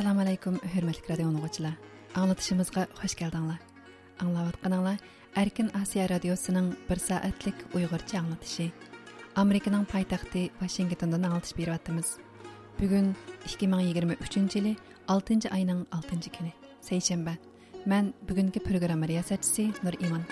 [0.00, 1.74] assalomu alaykum hurmatli radio tinglovchilar
[2.20, 3.58] anglatishimizga xush keldinglar.
[4.24, 4.96] Anglayotganinglar
[5.42, 8.70] erkin osiyo radiosining bir soatlik uyg'urcha anglatishi.
[9.42, 12.16] Amerikaning poytaxti vashingtondan anglatish beryapmiz.
[12.80, 13.14] Bugun
[13.44, 14.76] 2023 yili
[15.08, 17.36] 6 oyning 6 kuni seshanba
[17.86, 20.24] man bugungi programma riyosatchisi nur imon.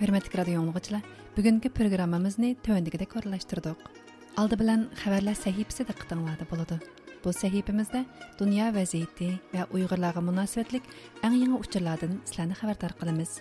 [0.00, 1.02] Hurmatli radio tinglovchilar
[1.36, 4.01] bugungi programmamizni tövəndikidək orlaşdırdık.
[4.32, 6.78] Aldı bilan xəbərlər səhifəsi də qıtınlarda buludu.
[7.20, 8.00] Bu səhifəmizdə
[8.38, 10.86] dünya vəziyyəti və Uyğurlarga münasibətlik
[11.20, 13.34] ən yeni uçurlardan sizlərni xəbərdar qılımız.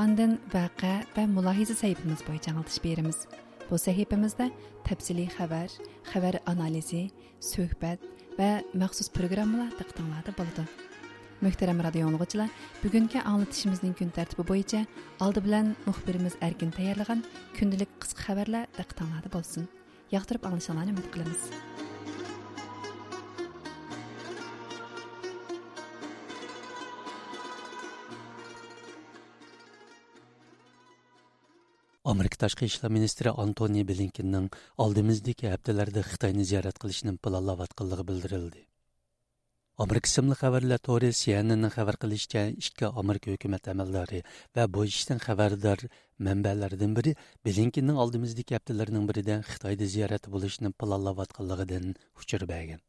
[0.00, 3.20] Ondan vaqe və mülahizə səhifəmiz boyunca alış berimiz.
[3.68, 4.48] Bu səhifəmizdə
[4.88, 5.76] təfsili xəbər,
[6.08, 7.10] xəbər analizi,
[7.44, 8.08] söhbət
[8.40, 10.64] və məxsus proqramlar diqqətinizdə buludu.
[11.44, 12.48] Möhtərəm radio dinləyicilər,
[12.80, 14.86] bugünkü anlatışımızın gün tərtibi boyunca
[15.20, 17.26] aldı bilan müxbirimiz Erkin tayarlayan
[17.60, 19.72] gündəlik qısqa xəbərlər diqqətinizdə bolsun.
[20.12, 21.48] яқтырып аңлашыңларны үміт қылымыз
[32.04, 34.50] Америка ташқы ishlar министрі Антони Блинкеннің
[34.84, 38.60] алдымыздегі апталарда Қытайны зиярат қылышының планлаватқанлығы білдірілді.
[39.82, 44.20] Amerika simli xabarlar to'ri cnnn xabar qilishicha ikki amerika hukumat amaldori
[44.56, 45.80] va bu ishdan xabardor
[46.26, 47.12] manbalardan biri
[47.46, 51.88] blinkinning oldimizdagi haftalarning birida xitoyda ziyorati bo'lishni planlayotganligidan
[52.22, 52.80] uchur bergan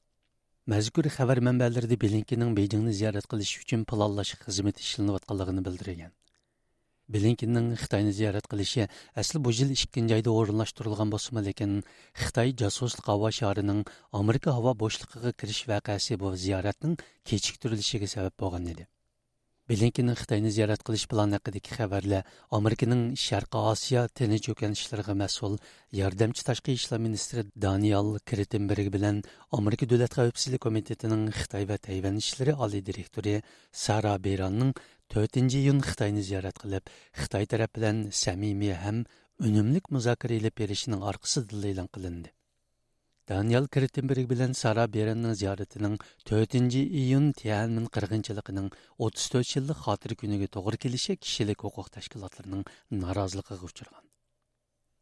[0.74, 6.14] mazkur xabar manbalarida blinkinning bejingni ziyorat qilish uchun planlash xizmati ishlanayotganligini bildirgan.
[7.06, 11.84] Блинкиннің Қытайны зиярат қылышы әсіл бұл жыл ішкенде айды орынлаштырылған болсымы лекен
[12.18, 13.84] Қытай жасуслық ауа шарының
[14.22, 16.98] Америка ауа бошлықығы кіріш вәқәсі бұл зияраттың
[17.30, 18.90] кечіктірілішіге сәбәп болған еді.
[19.66, 25.56] Блинкиннің Қытайны зиярат қылыш план әқідегі хабарлар Американың Шарқы Асия тені жөкенішілерге мәсул
[25.90, 32.54] ярдәмчі ташқы ішлі министрі Даниал Критенберг білен Америка Дөләт Қауіпсіздік комитетінің Қытай вә Тайван ішлері
[32.62, 33.40] али директоры
[33.72, 34.76] Сара Бейранның
[35.14, 39.06] 4-нче июнь ziyorat зиярат кылып, Хитаи тараф белән самими һәм
[39.40, 42.32] үнемлек музакира алып беришнең аркасында элан кылынды.
[43.28, 45.98] Даниэль sara белән Сара Береннең зияратының
[46.30, 54.06] 4-нче июнь Тианмин кыргынчылыгының 34 еллык хатыр күнегә тогры килеше кишилек хукук тәшкилатларының наразылыгыга учраган.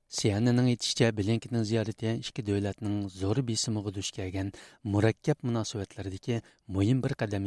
[0.08, 4.54] Сиянның әйтүчә Блинкенның зияраты ике дәүләтнең зур бесимиге душ килгән
[4.84, 7.44] мураккап мөнәсәбәтләрдәге мөһим бер кадам.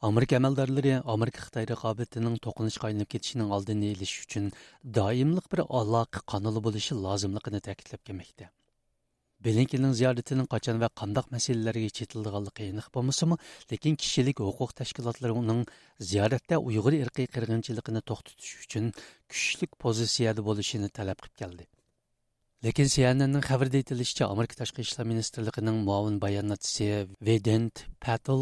[0.00, 4.44] Amerika amaldorlari Amerika Xitoy raqobatining to'qinishga aylanib ketishining oldini olish uchun
[4.98, 8.46] doimliq bir aloqa qanali bo'lishi lozimligini ta'kidlab kelmoqda.
[9.46, 13.38] Blinkenning ziyoratining qachon va qandoq masalalarga chetildiganligi aniq bo'lmasa
[13.72, 15.64] lekin kishilik huquq tashkilotlari uning
[16.10, 18.86] ziyoratda Uyg'ur irqiy qirg'inchiligini to'xtatish uchun
[19.32, 21.68] kuchli pozitsiyada bo'lishini talab qilib keldi.
[22.66, 26.86] Lekin CNNning xabarida aytilishicha, Amerika tashqi ishlar ministrligining muavin bayonotchisi
[27.28, 28.40] Vedant Patel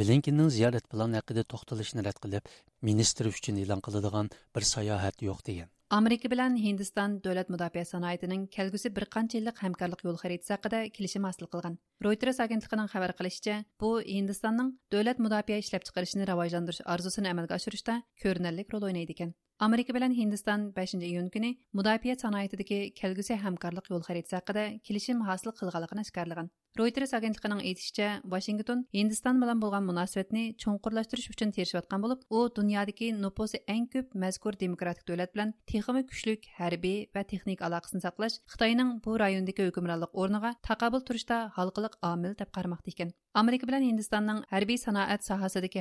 [0.00, 2.50] Blinkenning ziyorat plani haqida to'xtalishni rad qilib,
[2.88, 5.70] ministr uchun e'lon qiladigan bir sayohat yo'q degan.
[5.98, 11.24] Amerika bilan Hindiston davlat mudofaa sanoatining kelgusi bir qancha yillik hamkorlik yo'l xaritasi haqida kelishim
[11.28, 11.78] hosil qilgan.
[12.04, 18.68] Reuters agentligining xabar qilishicha, bu Hindistonning davlat mudofaa ishlab chiqarishni rivojlantirish orzusini amalga oshirishda ko'rinarli
[18.74, 19.32] rol o'ynaydi ekan.
[19.60, 25.52] Amerika bilan Hindiston 5 iyun kuni mudofaa sanoatidagi kelgusi hamkorlik yo'l xaritasi haqida kelishim hosil
[25.60, 26.48] qilganligini ishkarlagan.
[26.74, 33.12] Reuters агентлигинең әйтүчә, Вашингтон Hindistan белән булган мөнәсәбәтне чоңкырлаштырыш үшін тирешеп аткан булып, у дөньядагы
[33.14, 38.98] нупосы иң көп мәзкур демократик дәүләт белән техимы көчлек хәрби ва техник алакасын саклаш Хитаенның
[39.04, 43.14] бу райондагы хөкемранлык орныга такабул турышта халыкылык амил дип кармакта икән.
[43.34, 45.78] Америка белән Hindistonның хәрби санаат сахасындагы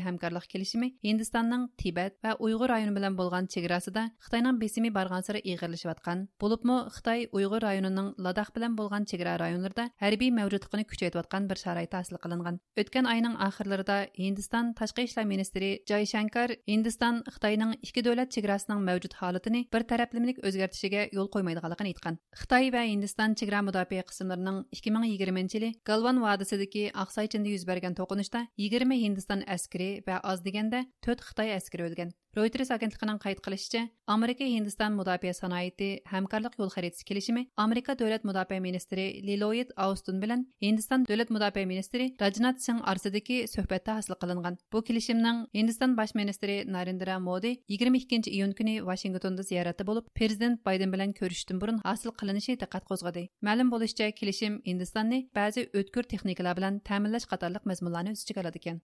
[1.78, 6.28] Тибет ва Уйгыр районы белән булган чиграсында Хитаенның бесими барган сыры игырлышып аткан.
[6.40, 9.38] Булыпмы Хитаи Уйгыр районының Ладах белән булган чигра
[10.90, 16.56] күш كۈچەيتىۋاتقان بىر شارائىت ھاسىل قىلىنغان ئۆتكەن ئاينىڭ ئاخىرلىرىدا ھىندىستان تاشقى ئىشلار مىنىستىرى جاي Шанкар
[16.72, 22.86] ھىندىستان خىتاينىڭ ئىككى دۆلەت چېگراسىنىڭ مەۋجۇت ھالىتىنى بىر تەرەپلىمىلىك ئۆزگەرتىشىگە يول قويمايدىغانلىقىنى ئېيتقان خىتاي ۋە
[22.94, 29.00] ھىندىستان چېگرا مۇداپىئە قىسىملىرىنىڭ ئىككى مىڭ يىگىرمىنچى يىلى galvan vodiysidagi oqsaychinda yuz bergan to'qinishda yigirma
[29.06, 31.90] hindiston askari va oz deganda to'rt xitoy askari
[32.34, 38.58] Reuters agentligining qayd qilishicha, Amerika Hindiston mudofaa sanoati hamkorlik yo'l xaritasi kelishimi Amerika davlat mudofaa
[38.64, 44.58] ministri Lloyd Austin bilan Hindiston davlat mudofaa ministri Rajnath Singh orasidagi suhbatda hosil qilingan.
[44.74, 50.90] Bu kelishimning Hindiston bosh ministri Narendra Modi 22 iyun kuni Washingtonda ziyoratda bo'lib, prezident Bayden
[50.90, 53.28] bilan ko'rishishdan burun hosil qilinishi diqqat qo'zg'adi.
[53.46, 58.82] Ma'lum bo'lishicha, kelishim Hindistonni ba'zi o'tkir texnikalar bilan ta'minlash qatorliq mazmunlarni o'z ichiga oladi ekan.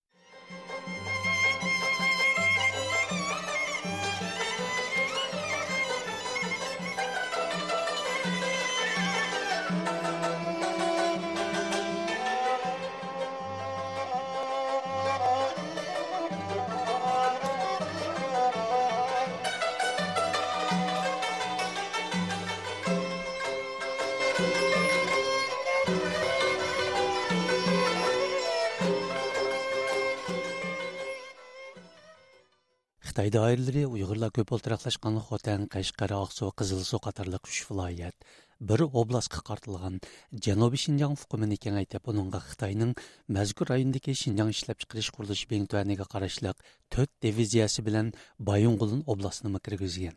[33.20, 38.16] Қытайда айрылыры ұйғырлар көп ұлтырақлашқан Қотан, Қашқары, Ақсу, Қызылсу қатарлық үш вылайет.
[38.64, 39.98] Бір облас қықартылған
[40.32, 42.96] Жәнобі Шинжан фұқымын екен айтып, оныңға Қытайның
[43.28, 50.16] мәзгүр айындеке Шинжан ішіліп шықырыш құрылыш бен түәнеге қарашылық төт дивизиясы білін Байынғылын обласыны мүкіргізген.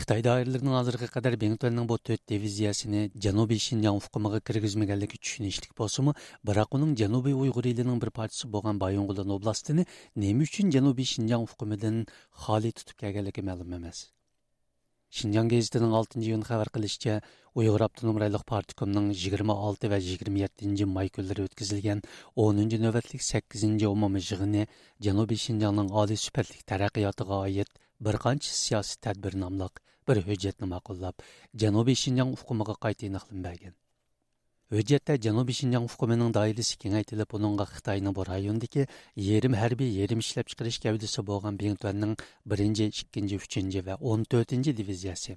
[0.00, 6.12] Xitoy doiralarining hozirga qadar Bengtuanning bu 4 diviziyasini Janubiy Shinjang hukumiga kirgizmaganligi tushunishlik bo'lsa-mu,
[6.50, 9.86] biroq uning Janubiy Uyg'ur elining bir parchasi bo'lgan Bayong'ulin oblastini
[10.24, 11.96] nima uchun Janubiy Shinjang hukumidan
[12.44, 14.02] xoli tutib kelganligi ma'lum emas.
[15.16, 17.16] Шинжаң гезитінің 6 iyun xabar qilishicha,
[17.60, 22.04] Uyg'ur Abdunum Rayliq Partikomining 26 va 27 may kunlari o'tkazilgan
[22.44, 24.68] 10 navbatlik 8 umumiy yig'ini
[25.08, 27.72] Janubiy Shinjongning oliy sifatli taraqqiyotiga oid
[28.05, 31.15] bir qancha siyosiy tadbir nomliq bir hujjatni ma'qullab,
[31.63, 33.75] Janubiy Shinjong hukumiga qayta aniqlanmagan.
[34.71, 38.85] Hüccətdə Cənubi Şinjan hukumunun dairəsi kengaytirilib, onunğa Xitayning bu rayondagi
[39.19, 42.13] yerim hərbi, yerim ishlab chiqarish gavdasi bo'lgan Bengtuanning
[42.53, 42.87] 1-chi,
[43.17, 45.35] 2-chi, 3-chi va 14-chi diviziyasi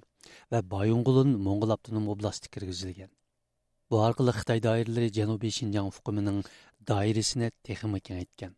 [0.53, 3.11] va Bayong'ulun Mo'ng'ul avtonom oblasti kirgizilgan.
[3.91, 6.39] Bu orqali Xitoy doiralari Janubiy Shinjang hukumining
[6.93, 8.55] doirasini texnika kengaytgan.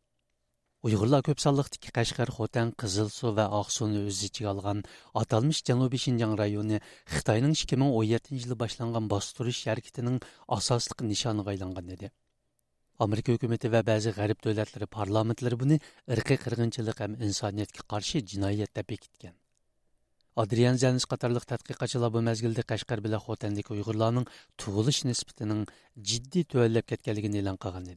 [0.84, 4.82] Uyghurlar көп санлыктагы Кашкар, Хотан, Кызыл Суу ва Аксуны өз ичиге алган
[5.14, 12.11] аталмыш Жанубий Шинжаң районы Хитаенның 2017 жылы башланган бастырыш шәркетінің асаслык нишаныга айланган еді.
[12.99, 19.32] Америка hükümeti ва бәзи ғәріп дәүләтләре парламентлары буны ирқи кыргынчылык һәм инсаниятка каршы җинаят дип.
[20.37, 24.29] Адриан Зәнис катарлык тадқиқатчылар бу мәзгилдә Кашкар белән Хотандагы уйгырларның
[24.61, 25.64] туылыш нисбетенең
[25.96, 27.88] җитди төәлләп кеткәнлеген элән кылган.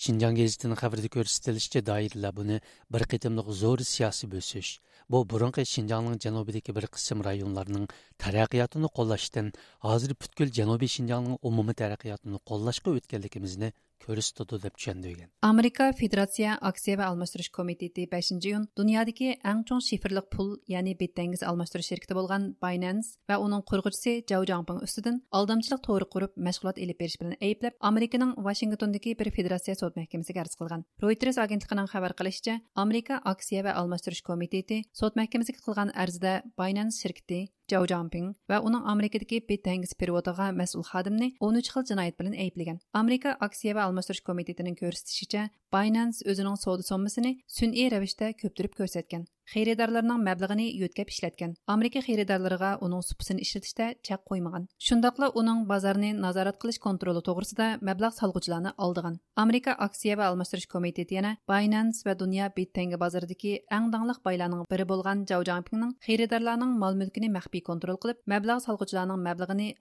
[0.00, 2.56] Шинжан гезитінің хабарда көрсетілішке дайырлы бұны
[2.90, 4.70] бір қетімдік зор сиясы бөсіш.
[5.12, 7.84] Бұл бұрынғы Шинжанның жанобидегі бір қысым районларының
[8.22, 9.52] тәрәқиятыны қолаштын,
[9.84, 13.72] азыр бүткіл жаноби Шинжанның ұмымы тәрәқиятыны қолашқа өткенлігімізді
[14.04, 20.26] ko'rsatadi deb tushundigan amerika federatsiya aksiya va almashtirish komiteti 5 iyun dunyodagi eng chong shifrliq
[20.34, 24.42] pul ya'ni betdangiz almashtirish shirkati bo'lgan binance va uning qurg'uvchisi jau
[24.86, 30.44] ustidan aldamchilik to'g'ri qurib mashg'ulot ilib berish bilan ayblab amerikaning vashingtondagi bir federatsiya sud mahkamasiga
[30.44, 32.54] arz qilgan reuters agentligining xabar qilishicha
[32.84, 37.40] amerika aksiya va almashtirish komiteti sud mahkamasiga qilgan arzida binance shirkati
[37.72, 42.80] Joe Jumping va uning Amerikadagi betangis periodiga mas'ul xodimni 13 xil jinoyat bilan ayblagan.
[43.00, 49.24] Amerika aksiya va almashtirish komitetining ko'rsatishicha, Binance өзінің сауда соммасыны сүн'i рәвештә көптүрүп көрсәткән.
[49.52, 51.54] Хейредарларның мәблигын йөткәп эшләткән.
[51.68, 54.68] Америка хейредарларыга оның супсын эшләтештә чак қоймаған.
[54.78, 59.18] Шундыйлыкла оның базарны назарат кылыш контролы тогрысында мәблиг салгычларны алдыған.
[59.34, 65.24] Америка акция ва алмаштырыш комитеты Binance ва дөнья биттәнге базардагы иң даңлык байларның бире булган
[65.26, 69.74] Zhao Jinpingның хейредарларның мал-мөлкене мәхби контрол кылып, мәблиг салгычларның мәблигын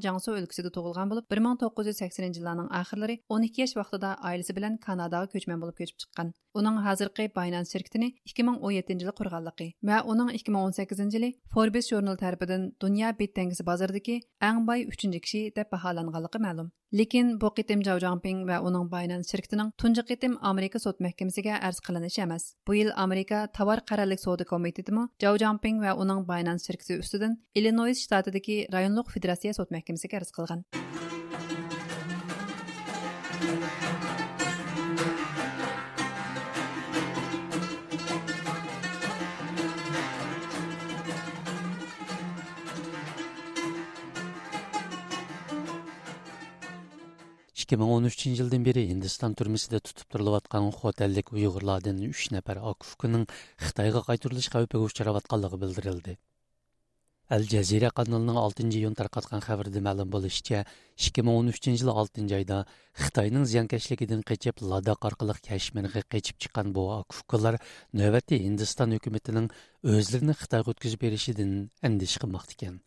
[0.00, 5.78] Zhao өлкәсендә туылган булып, 1980 елларның ахырлары 12 яшь вакытында аиласы белән Канадага көчмән булып
[5.78, 6.32] көчеп чыккан.
[6.58, 13.14] Уның хәзерге Binance şirketini 2017 елда курганлыгы ва уның 2018 елы Forbes журналы тарафыдан дөнья
[13.14, 18.42] бит тәңгесе базардагы иң бай 3-нче кеше дип баһаланганлыгы мәгълүм lekin bu qitim jau jangping
[18.48, 22.44] va uning binance shirkatining tunji qitim amerika sud mahkamasiga arz qilinishi emas.
[22.66, 28.04] Bu yil amerika tovar qarorlik savdo komitetimi jau jangping va uning binance shirkati ustidan illinois
[28.04, 30.64] shtatidagi rayonlik federatsiya sud mahkamasiga arz qilgan.
[47.70, 53.28] 2013 жылдан бері turilayotgan түрмесінде тұтып uch nafar ұйғырлардан 3 нәпәр Акуфкінің
[53.62, 56.16] Қытайға қайтырылыш al jazira білдірілді.
[57.30, 60.10] Әл Жазира каналының 6 ma'lum тарқатқан хабарда мәлім
[61.30, 62.64] он 2013 жылы 6 айда
[62.98, 67.62] Хытайның зиянкәшлигидән qechib Лада аркылы Кашмиргә qechib chiqqan бу акуфкалар
[67.94, 69.46] navbatda hindiston хөкүмәтенең
[69.86, 72.80] үзләренә Хытайга үткәзеп беришидән andish qilmoqda.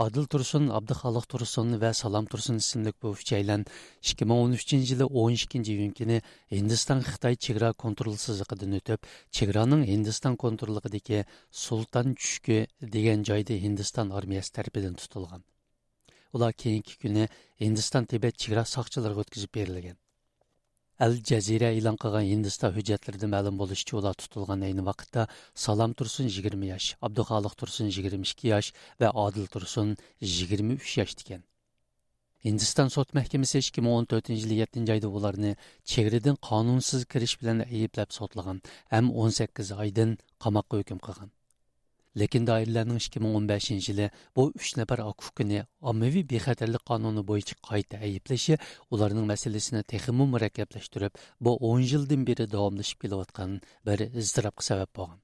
[0.00, 3.66] Адыл Тұрсын, Абдықалық Тұрсын вә Салам Тұрсын ісімдік бұл үшчайлан
[4.00, 6.16] 2013 жылы 12-ні үйінкені
[6.56, 14.56] Индистан Қытай Чегра контролсызықыдың өтіп, Чеграның Индистан контролығы деке Султан Чүшке деген жайды Индистан армиясы
[14.56, 15.44] тәрпеден тұтылған.
[16.32, 17.28] Ола кейінкі күні
[17.60, 20.00] Индистан тебе Чегра сақчыларға өткізіп берілген.
[21.04, 25.22] Әл Джазира илан кылган Hindiston hujjatlarida ma'lum bo'lishicha ular tutilgan ayni vaqtda
[25.62, 28.68] Salom Tursun 20 yosh, Abduxoliq Tursun 22 yosh
[29.00, 31.40] va Odil Tursun 23 yosh ekan.
[32.44, 35.56] Hindiston sud mahkamasi 2014 yil 7 oyda ularni
[35.94, 38.60] chegaradan qonunsiz kirish bilan ayblab sotlagan
[38.92, 41.32] ham 18 oydan qamoqqa hukm qilgan.
[42.16, 48.58] lekin doirlarning 2015 yili bu 3 nafar huquqini ommaviy bexatarlik qonuni bo'yicha qayta ayblashi
[48.90, 55.20] ularning masalasini texmi murakkablashtirib bu 10 yildan beri davomlashib kelayotgan bir iztirobga sabab bo'lgan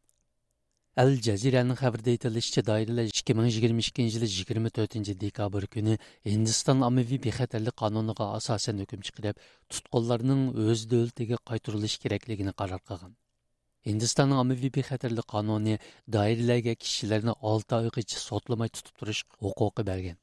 [0.97, 8.81] Әл ikki ming yigirma ikkinchi 2022 yigirma 24 dekabr күні Индистан ommaviy bexatarlik qonuniga asosan
[8.85, 9.43] hukm chiqarib
[9.75, 13.13] тұтқолларының o'z дөлтіге қайтырылыш kerakligini qaror qilgan
[13.87, 15.75] Hindistonning ommaviy bexatarlik qonuni
[16.15, 20.17] doiralarga kishilarni 6 oygacha sotlamay tutib turish huquqi bergan.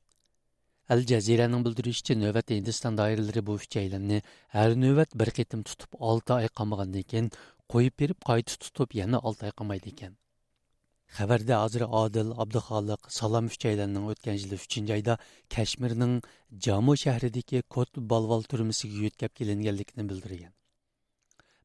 [0.94, 4.18] Al Jaziraning bildirishicha navbat Hindiston doiralari bu uchaylarni
[4.56, 7.30] har navbat bir qitim tutib 6 oy qamagandan keyin
[7.76, 10.18] qo'yib berib qayta tutib yana 6 oy qamaydi ekan.
[11.18, 15.18] Xabarda hozir Adil, Abduxoliq, Salom uchaylarning o'tgan yil 3 oyda
[15.56, 16.16] Kashmirning
[16.68, 20.54] Jammu shahridagi Kot Balval turmasiga yetkab kelinganligini bildirgan.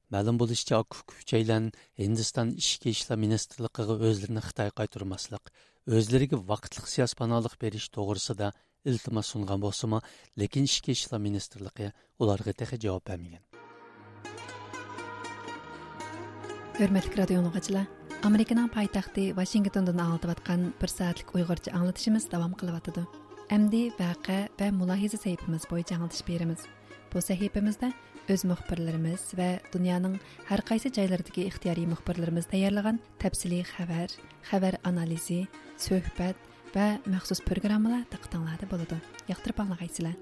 [0.09, 1.67] Мәлім болышча Күкчейлән
[2.01, 5.51] Hindiston ishki ishlar ministrligiga o'zlarini Xitoy qaytarmaslik,
[5.85, 8.49] o'zlariga vaqtliq siyosiy panolik berish to'g'risida
[8.89, 10.01] iltimos sungan bo'lsimi
[10.41, 11.93] lekin ichki ishlar ministrligi
[12.25, 13.45] ularga tehi javob bermagan.
[16.79, 17.87] hurmatli radio dinləyicilər,
[18.23, 23.03] Amerikaның paytaxtı Washingtondan anlatıbatqan bir soatlik uyg'urcha anglatishimiz davom qilyotidi
[23.49, 26.65] Əmdi vaqe va mulohiza səhifimiz bo'yicha anglatish berimiz.
[27.13, 27.89] Bu sahifamizda
[28.29, 30.19] өз мұхбірлеріміз вә дүнияның
[30.53, 34.13] әр қайсы жайлардығы ихтияри мұхбірлеріміз даярлаған тәпсілі хәбәр,
[34.51, 35.47] хәбәр анализи,
[35.81, 36.37] сөхбәт
[36.75, 39.01] вә мәхсус программалар тақтанлады болады.
[39.33, 40.19] Яқтырып аңлағайсылар.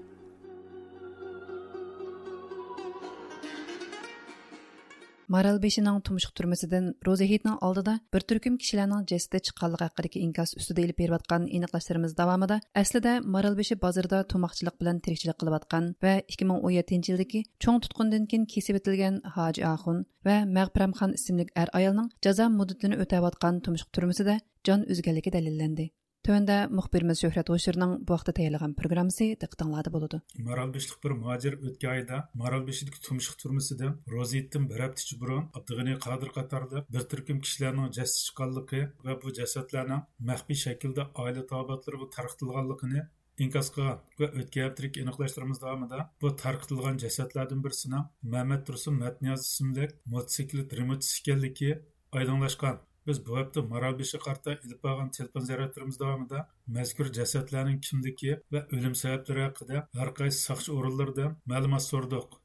[5.27, 11.49] Maralbeshining tumshuq turmasidan Rozahitning oldida bir turkum kishilarning jasadi chiqqanligi haqidagi inkas ustida ilib berayotgan
[11.57, 18.47] aniqlashlarimiz davomida aslida Maralbeshi bozorida tomoqchilik bilan tirikchilik qilayotgan va 2017 yildagi cho'ng tutqundan keyin
[18.55, 24.91] kesib etilgan Hoji Axun va Mag'piramxon ismli er ayolning jazo muddatini o'tayotgan tumshuq turmasida jon
[24.95, 25.91] uzganligi dalillandi.
[26.26, 30.20] Төвәндә мөхбирimiz Шөһрәт Ошырның bu вакытта тәйярлыгын программасы диктанлады булды.
[30.48, 36.84] Маралбешлек bir muhacir o'tgan oyda Maralbeshidagi tumshuq turmasidan Rozitdan bir hafta burun Abdug'ani Qodir qatorli
[36.96, 43.02] bir turkum kishilarning jasad chiqqanligi va bu jasadlarning maxfiy shaklda oila tobatlariga tarqatilganligini
[43.48, 49.90] inkos qilgan va o'tgan haftalik aniqlashtirimiz davomida bu tarqitilgan jasadlardan birisini Muhammad Tursun Matniyaz ismli
[50.14, 51.70] mototsiklet remotchisi ekanligi
[52.18, 56.39] oydinlashgan biz bu hafta maralbeshi qarta ilib olgan telefon ziyoratlarimiz davomida
[56.79, 62.37] mazkur jasadlarning kimligi va o'lim sabablari haqida har qaysi soqchi o'rinlaridan ma'lumot so'rdik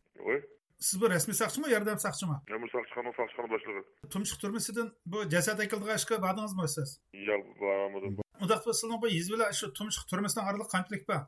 [0.87, 3.83] siz bu rasmiy soqchimi yordam soqchimi amir soqchixona soqchixona boshlig'i
[4.15, 6.89] tumshuq turmasidan bu jasad akildigan ishga bordingizmi siz?
[7.29, 9.13] Yo'q bormadim undaq sizning bu
[9.61, 9.67] shu
[10.51, 11.23] oraliq qanchalik bor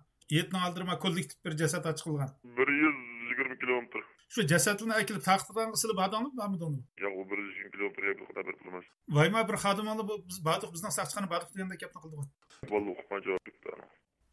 [1.04, 2.98] kollektiv bir jasad ochilgan bir yuz
[3.30, 7.92] yigirma kilometr shu jasadlarni akilib taqtirdan sizlar bordingmi bormidingmi yo'q u bir yuz yo'q
[8.28, 8.86] xudo bir bilmas
[9.18, 13.86] voyma bir xodimlar biz bordik bizning soqchixona bordik deganda gapni qildik vallahi uqmay javob berdi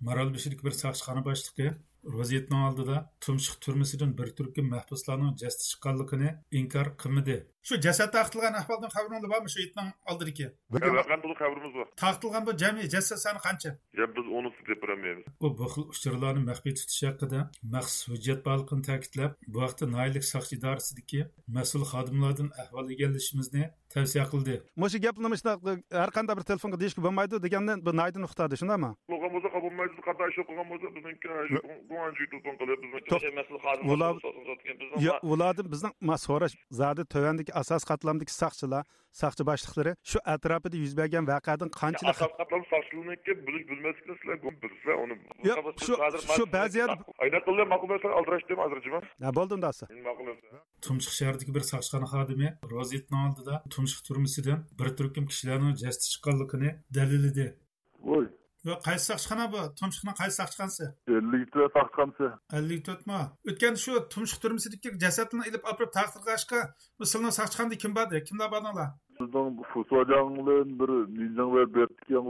[0.08, 1.68] maralbeshidagi bir soqchixona boshlig'i
[2.20, 6.30] vaziyatning oldida tumshuq turmasidan bir turkum mahbuslarning jasadi chiqqanligini
[6.62, 7.36] inkor qilmadi
[7.68, 10.48] shu jasad taqtilgan ahvoldan xabaringiz bormi shu itning oldidagi?
[10.72, 11.88] Qanday xabarimiz bor.
[12.04, 13.72] Taqtilgan bu jami jasad soni qancha?
[14.00, 17.40] Ya biz uni deb bilmaymiz u bu xil uchurlarni maxfiy tutish haqida
[17.74, 21.22] maxsus hujjat borligini ta'kidlab bu vaqtda noillik soqchi idorasidagi
[21.58, 23.64] mas'ul xodimlardan ahvol egallashimizni
[23.94, 24.56] tavsiya qildi.
[24.82, 25.28] Mushu gapni
[26.02, 28.92] har qanday bir telefonga deyishga bo'lmaydi degandan bu naydi nuqtadi shundaymi?
[29.12, 31.28] Bo'lgan bo'lsa bo'lmaydi qanday ish qilgan bo'lsa bizniki
[32.34, 32.80] to'pon qilib
[35.34, 35.94] ulardan bizning
[36.28, 37.04] so'rash zodi
[37.52, 42.62] tövandagi asos qatlamdagi soqchilar soqchi boshliqlari shu atrofida yuz bergan voqeadan qanchalik asos qatlam
[43.48, 45.16] bilish bilmaslikni sizlar bilsa uni
[45.86, 45.94] shu
[46.36, 46.90] shu ba'zi yer
[47.24, 49.00] ayna qilib ma'qul bo'lsa aldirash dem hozirchima
[49.40, 50.28] bo'ldi undasi ma'qul
[50.86, 57.48] tumshuq shahridagi bir soqchixona xodimi roziyatni oldida tumshuq turmasidan bir turkum kishilarning jasadi chiqqanligini dalilladi
[58.68, 59.62] Yo, qaysi saqchixona bu?
[59.80, 60.86] Tumshuqni qaysi saqchixonasi
[61.20, 62.28] ellik to'rt saqchixonasi
[62.58, 66.60] ellik to'rtmi o'tgan shu tumshuq turmisidagi jasadini ilib olib taqdirlashga
[67.04, 68.90] mislni saqchixonada kim bordi kimlar bordinglar
[69.22, 72.24] sizning fusojonlin bir ninjang va bertgan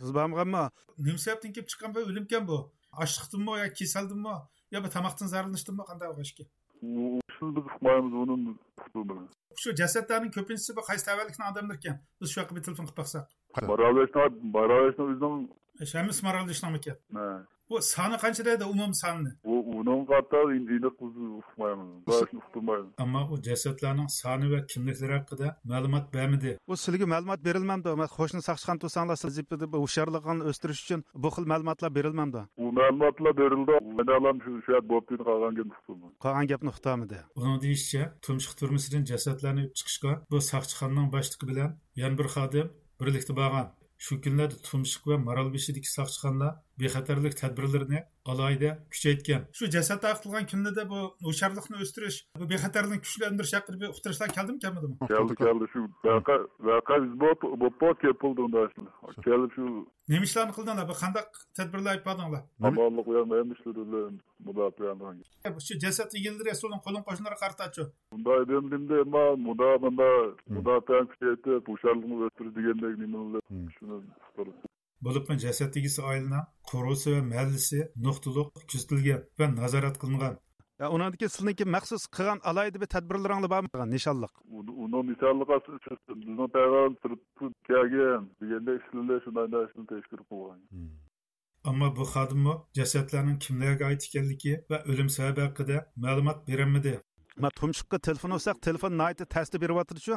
[0.00, 0.10] siz
[1.54, 2.58] kelib chiqqan bir o'limkan bu.
[3.02, 3.68] Ochliqdimi yo я
[4.72, 6.08] yo bir tomoqdan zararlanishdimi qanday
[9.62, 13.26] shu jasadlarning ko'pinchisi bu qaysi tavallikni odamlar ekan biz shu yoqqa bir telefon qilib baqsak
[14.56, 15.08] Maraveşna,
[16.26, 17.26] maraldishnami ekan ne?
[17.70, 22.06] bu soni qancha deydi umum sonni Bu onun qatta indi biz uqmaymiz.
[22.06, 22.92] Başını uqturmaymiz.
[22.98, 28.78] ammo u jasadlarning soni va kimliklari haqida ma'lumot bermadi bu sizga ma'lumot berilmamdi qo'shni saqchixon
[28.82, 29.38] tursanglar siz
[29.84, 33.74] hushyorligini o'stirish uchun bu xil ma'lumotlar berilmamdi Bu ma'lumotlar berildi.
[33.98, 35.14] Men alam shu shu bo'pti
[36.24, 41.70] qolgan gapni uqtamidi uning deyishicha tumshuq turmisidan jasadlarni chiqishga bu soqchixonaning boshlig'i bilan
[42.02, 42.66] yana bir xodim
[43.00, 43.66] birlikda borgan
[44.04, 48.00] shu kunlarda tumshuq va maralbeshidagi soqchixonlar bexatarlik tadbirlarini
[48.32, 50.98] alayda kuchaytgan shu jasad taqilgan kimnida bu
[51.30, 56.36] o'sharlikni o'stirish bu bexatarlikni kuchlantirish haqida bir uqtirishlar keldimi kelmadimi keldi keldi shu vaqa
[56.70, 58.62] vaqa bo'lib keldi unda
[59.26, 59.64] keldi shu
[60.12, 64.16] nima ishlarni qildinglar bu qandaq tadbirlar qiladinglar amonlik ham ishladim
[65.66, 70.10] shu jasad egildiri so'lin qo'lin qo'shnilar qartachu bunday demdimda ma muda bunda
[70.56, 73.20] muda kuchaytib o'sharlikni o'stir degandek nima
[73.76, 73.96] shuni
[75.06, 76.40] bo'libmi jasad egisi oilani
[76.70, 80.34] quruvsi va mahallisi nuqtiliq kuzatilgan va nazorat qilingan
[80.96, 84.32] uniki sizniki maxsus qilgan alaydi bir tadbirlaringiz bormi nishonliq
[84.84, 85.50] uni nishonliq
[86.22, 86.92] bizni payg'am
[87.68, 90.58] kelgan deganda ishlarni shunday ishni tashkil qilgan
[91.70, 96.94] ammo bu xodimmi jasadlarning kimlarga oid ekanligi va o'lim sababi haqida ma'lumot berilmadi
[97.42, 100.14] ma tumshuqqa telefon olsak telefon nayti tasdi beryapti shu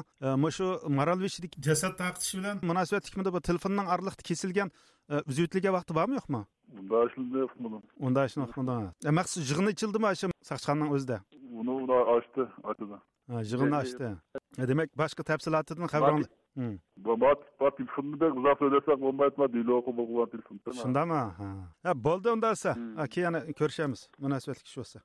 [0.57, 0.65] shu
[0.97, 4.69] moralvishdik jasad taqtish bilan munosabatlikmidi bu telefonning orliqda kesilgan
[5.31, 6.41] uzutliga vaqti bormi yo'qmi
[6.77, 7.81] Bunda işini yapmadım.
[8.05, 11.17] unda shuni uqmadi maxsus yig'in ichildimi shu saqchixonning o'zida
[12.15, 12.85] açtı, açtı.
[13.31, 14.07] Ha, yig'inni ochdi
[14.69, 16.11] demak boshqa tafsilotlardan xabar
[20.83, 21.13] shundami
[21.85, 24.97] ha bo'ldi unda bo'lsa Ha, keyin ko'rishamiz munosabatli kishi bo'lsa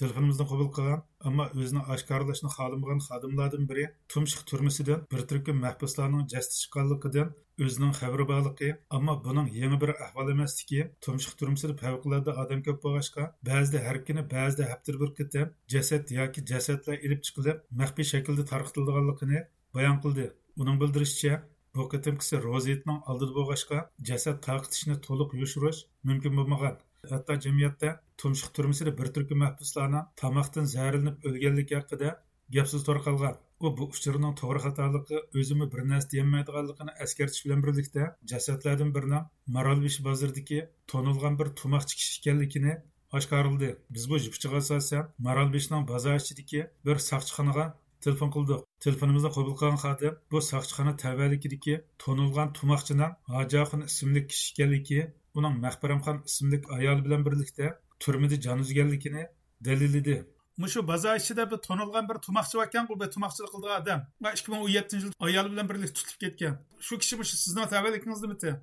[0.00, 0.30] Hmm.
[0.50, 7.28] qabul qilgan ammo o'zini oshkorlashni xohlamagan xodimlardan biri tumshiq turmisidan bir turkum mahbuslarning jasdi chiqqanligidan
[7.66, 13.26] o'zining xabari borligi ammo buning yangi bir ahvol emasligi tumshiq turmisida favqulodda odam ko'p bo'lg'achqa
[13.50, 19.44] ba'zida har kuni ba'zida haftada bir qatam jasad yoki jasadlar ilib chiqilib maxfiy shaklda tarqitilganligini
[19.78, 20.26] bayon qildi
[20.64, 21.34] uning bildirishicha
[21.76, 23.78] bu qatimkisi roziyatning oldida bo'lg'achqa
[24.10, 25.80] jasad taqitishni to'liq yushirish
[26.10, 26.76] mumkin bo'lmagan
[27.12, 27.90] hatto jamiyatda
[28.22, 32.14] tumshuq turmisida bir turkum mahbuslarni tomoqdan zaharlanib o'lganligi haqida
[32.56, 38.08] gap so'z tarqalgan u bu uchurning to'g'ri xatoligi o'zimi bir narsa deyolmaydiganligini eskartish bilan birlikda
[38.32, 39.20] jasadlardan birini
[39.56, 40.58] marolvish bozoridagi
[40.92, 42.74] to'nilgan bir tumoqchi kishi ekanligini
[43.18, 43.70] oshkorildi.
[43.94, 47.66] biz bu jipchiga asosan maralbeshning bozor ichidagi bir soqchixonaga
[48.04, 55.00] telefon qildik telefonimizni qabul qilgan xodim bu soqchixona tavallikidagi to'nilgan tumoqchining hojaxon ismli kishi ekanligi
[55.38, 57.70] uning mahbaramxon ismli ayol bilan birlikda
[58.00, 59.28] түрмеде жан үзгенлигини
[59.60, 60.24] далилиди
[60.56, 64.60] мушу база ичиде бир тонилган бир тумакчы экен бул бир тумакчылык кылган адам эки миң
[64.62, 68.54] он жетинчи жылы аялы менен бирлик тутулуп кеткен шу киши мушу сиздин табелигиңиздимити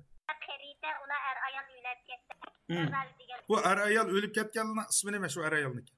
[3.48, 5.92] bu er ayol o'lib ketganini ismi nima shu er ayolniki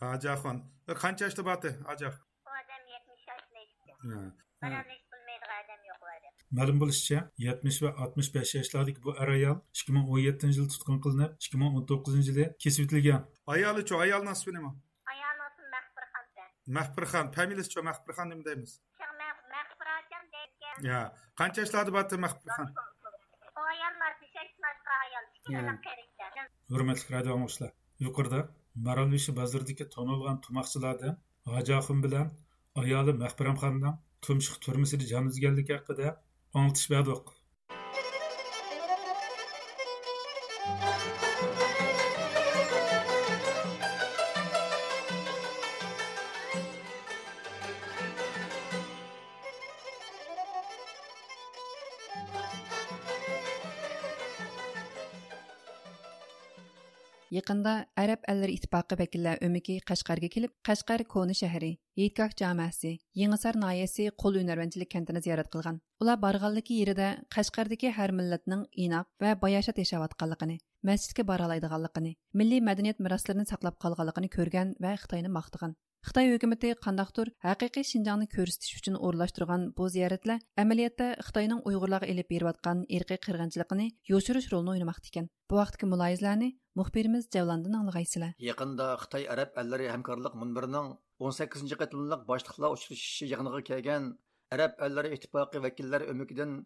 [0.00, 0.56] hojaxon
[1.02, 2.14] qancha yoshda boti hojah
[6.58, 10.68] ma'lum bo'lishicha yetmish va oltmish besh yoshlardagi bu ar ayol ikki ming o'n yettinchi yil
[10.74, 13.22] tutqun qilinib ikki ming o'n to'qqizinchi yili kesib o'tilgan
[13.54, 14.70] ayolichu ayolni ismi nima
[15.46, 16.44] olsun Mehbir Han'da.
[16.78, 18.72] mahbirxon familiyasichu mahbirxon nima deymiz
[20.90, 21.00] ya
[21.40, 22.68] qancha yoshlarda boti mahbirxon
[26.72, 27.72] hurmatli radio anglovchilar
[28.06, 28.40] yuqorida
[28.86, 31.14] maralvishi baziridagi to'nilgan tumoqchilardan
[31.56, 32.26] hojaxon bilan
[32.82, 33.94] ayoli mahbiramxondan
[34.26, 35.30] tumshuq turmisida jon
[35.78, 36.12] haqida
[36.60, 37.32] anglitish berdik
[57.42, 64.06] Yaqında Arab Əlləri İttifaqı vəkillər ömüki Qashqarga kelib, Qashqar Koni şəhəri, Yetkak cəmiəsi, Yenisar nayəsi
[64.22, 65.80] qol hünərvəndçilik kəndini ziyaret qılğan.
[66.04, 73.02] Ular barğanlıqı yerində Qashqardakı hər millətinin inaq və bayashat yaşayotganligini, masjidga bora oladiganligini, milliy madaniyat
[73.02, 75.74] mirosalarini saqlab qolganligini ko'rgan va Xitoyni maqtagan.
[76.06, 82.80] Xitoy hukumati qandaqdir haqiqiy shinjongni ko'rsatish uchun o'rlashtirgan bu ziyoratlar amaliyotda xitoyning uyg'urlarga ilib berayotgan
[82.96, 85.30] irqiy qirg'inchiligini yoshirish rolini o'ynamoqda ekan.
[85.50, 86.48] Bu vaqtdagi mulayizlarni
[86.80, 90.92] muxbirimiz javlondan anglag'aysizlar yaqinda xitoy arab allari hamkorlik munbirining
[91.24, 94.12] o'n sakkizinchi qatimliq boshliqlar uchrashishi yig'iniga kelgan
[94.54, 96.60] arab allari ittifoqi vakillari o'mikidan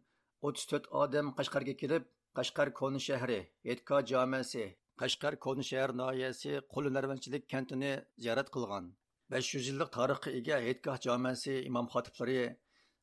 [0.46, 4.64] o'ttiz to'rt odam qashqarga kelib qashqar koni shahri yetka jomasi
[5.02, 8.86] qashqar koni shahar noyasi qo'linarvanchilik kentini ziyorat qilgan.
[9.30, 12.40] 500 yillik tarixga ega Hetgah jamasi imom xotiblari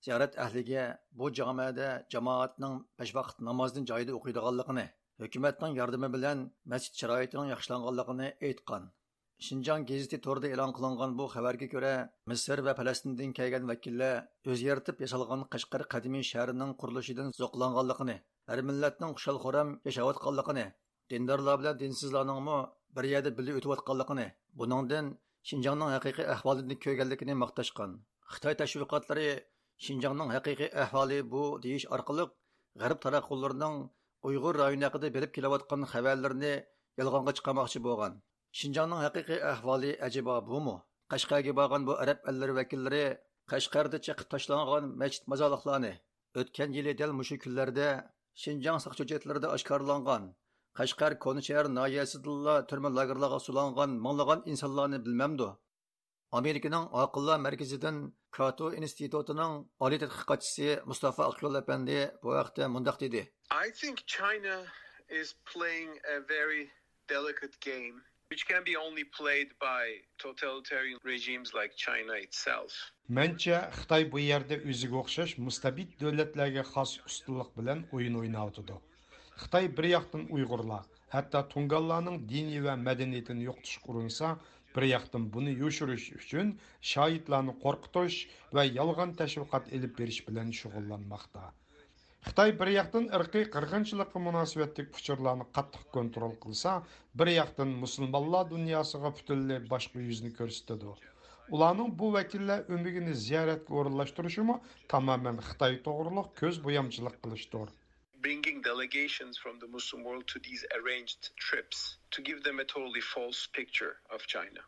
[0.05, 0.83] ziyorat ahliga
[1.19, 4.85] bu jamada jamoatning besh vaqt namozni joyida o'qiydiganligini,
[5.21, 6.37] hukumatning yordami bilan
[6.71, 8.83] masjid sharoitining yaxshilanganligini aytgan.
[9.45, 11.93] Шинжаң гезити to'rida e'lon qilingan bu xabarga ko'ra,
[12.31, 14.13] Misr va Falastindan kelgan vakillar
[14.53, 18.17] o'zgartib yasalgan Qashqar qadimiy shahrining qurilishidan zo'qlanganligini,
[18.49, 20.65] har millatning xushal-xuram yashayotganligini,
[21.11, 22.39] dindorlar bilan dinsizlarning
[22.95, 24.27] bir yerda birga o'tayotganligini,
[24.59, 25.05] buningdan
[25.50, 27.92] Шинжаңның haqiqiy ahvolini ko'rganligini maqtashgan.
[28.34, 29.28] Xitoy tashviqotlari
[29.86, 32.26] Шинжаңның haqiqiy ahvoli bu deyish orqali
[32.82, 33.78] g'arb taraqqularining
[34.28, 36.52] Uyg'ur rayoni haqida berib kelayotgan xabarlarni
[37.02, 38.18] yolg'onga chiqarmoqchi bo'lgan.
[38.60, 40.76] Шинжаңның haqiqiy ahvoli ajibo bumu?
[41.12, 43.04] Qashqarga borgan bu arab allari vakillari
[43.52, 45.94] Qashqarda chiqib tashlangan masjid mazoliqlarni
[46.40, 47.88] o'tgan yili dal mushu kunlarda
[48.42, 49.04] Шинжаң saqchi
[49.56, 50.24] oshkorlangan
[50.79, 55.49] qashqar konishar noyasidilla turma lagerlarga sulangan minglagan insonlarni bilmamdi
[56.39, 57.97] amerikaning oqillar markazidan
[58.37, 59.51] kato institutining
[59.85, 63.21] oliy tadqiqotchisi mustafa aqlol apandi bu haqda mundoq dedi
[63.65, 64.55] i think china
[65.21, 66.63] is playing a very
[67.13, 67.97] delicate game
[68.33, 69.83] which can be only played by
[70.17, 72.71] totalitarian regimes like China itself.
[75.47, 78.75] Mustabid davlatlarga xos ustunlik bilan o'yin o'ynayotidi.
[79.41, 80.83] Xitoy bir yoqdan uyg'urlar.
[81.13, 84.29] Hatto tunganlarning diniy va madaniyatini yo'qotishga urinsa
[84.75, 86.53] bir yoqdan buni yoshirish uchun
[86.91, 88.17] shoidlarni qo'rqitish
[88.57, 91.43] va yolg'on tashviqot ilib berish bilan shug'ullanmoqda.
[92.27, 96.75] Xitoy bir yoqdan irqiy qirg'inchilikqa munosabatli uchurlarni qattiq kontrol qilsa
[97.21, 100.95] bir yoqdan musulmonlar dunyosiga butunlay boshqa yuzni ko'rsatadi.
[101.55, 104.55] Ularning bu vakillar umigini ziyoratga o'rinlashtirishimi
[104.93, 107.67] tamoman xitoy to'g'riliq ko'z bo'yamchilik qilishdir.
[108.23, 113.01] Bringing delegations from the Muslim world to these arranged trips to give them a totally
[113.01, 114.61] false picture of China.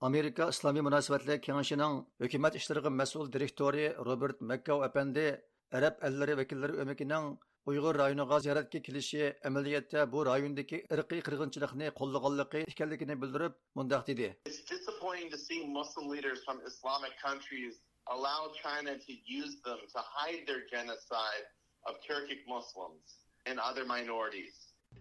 [0.00, 5.26] Amerika İslami Münasibətlər Kengişinin hökumət işlərinə məsul direktori Robert McCow əpəndi
[5.76, 7.34] Ərəb əlləri vəkilləri öməkinin
[7.70, 14.30] Uyğur rayonuna ziyoratga kelishi amaliyotda bu rayondagi irqiy qirg'inchilikni qo'llaganligi ekanligini bildirib mundaq dedi.
[14.48, 17.76] It's disappointing to see Muslim leaders from Islamic countries
[18.16, 21.46] allow China to use them to hide their genocide
[21.88, 23.06] of Turkic Muslims
[23.46, 24.54] and other minorities.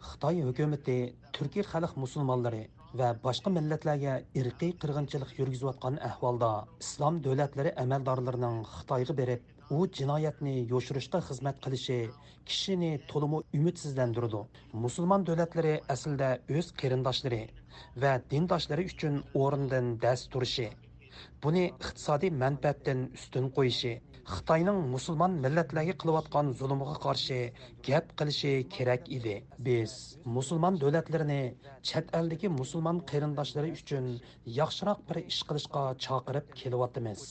[0.10, 0.98] Xitoy hukumatı
[1.34, 2.64] Turkiy xalq musulmonlari
[3.00, 6.52] va boshqa millatlarga irqiy qirg'inchilik yurgizayotgan ahvolda
[6.84, 9.42] islom davlatlari amaldorlarining Xitoyga berib,
[9.78, 11.98] u jinoyatni yoshirishga xizmat qilishi
[12.50, 14.42] kishini to'limi umidsizlantirdi.
[14.86, 17.42] Musulmon davlatlari aslida o'z qarindoshlari
[18.04, 20.68] va dindoshlari uchun o'rindan dast turishi,
[21.44, 23.94] buni iqtisodiy manfaatdan ustun qo'yishi
[24.34, 27.40] xitoyning musulmon millatlarga qilayotgan zulmiga qarshi
[27.88, 29.36] gap qilishi kerak edi
[29.68, 29.94] biz
[30.38, 31.42] musulmon davlatlarini
[31.90, 34.06] chet eldagi musulmon qarindoshlari uchun
[34.60, 37.22] yaxshiroq bir ish qilishga chaqirib kelyapmiz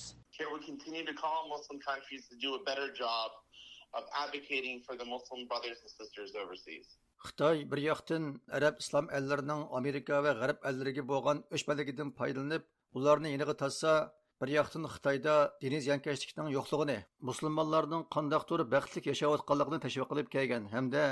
[3.94, 6.88] of advocating for the Muslim brothers and sisters overseas.
[7.26, 8.24] Xitoy bir yoqdan
[8.58, 12.62] arab islom ellarining Amerika va g'arb ellariga bo'lgan o'shbaligidan foydalanib,
[12.98, 13.94] ularni yeniga tassa
[14.40, 16.98] bir yoqdan xitoyda diniy ziyonkashlikning yo'qligini
[17.28, 21.02] musulmonlarning qandoqdir baxtli yashayotganligini tashviq qilib kelgan hamda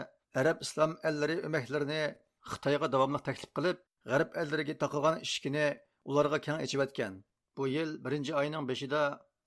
[0.40, 2.02] arab islom ellari o'maklarini
[2.50, 3.78] xitoyga davomli taklif qilib
[4.10, 5.66] g'arb ellariga taqilgan ishkini
[6.10, 7.12] ularga keng ichiyotgan
[7.56, 9.02] bu yil birinchi oyning beshida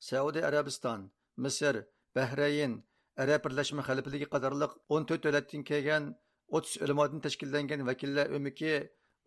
[0.10, 1.00] saudiya arabiston
[1.44, 1.76] misr
[2.15, 2.74] bahrayn
[3.24, 6.04] arab birlashma xalifligi qatorliq o'n to'rt davlatdan kelgan
[6.56, 8.74] o'ttiz ulamodan tashkillangan vakillar o'miki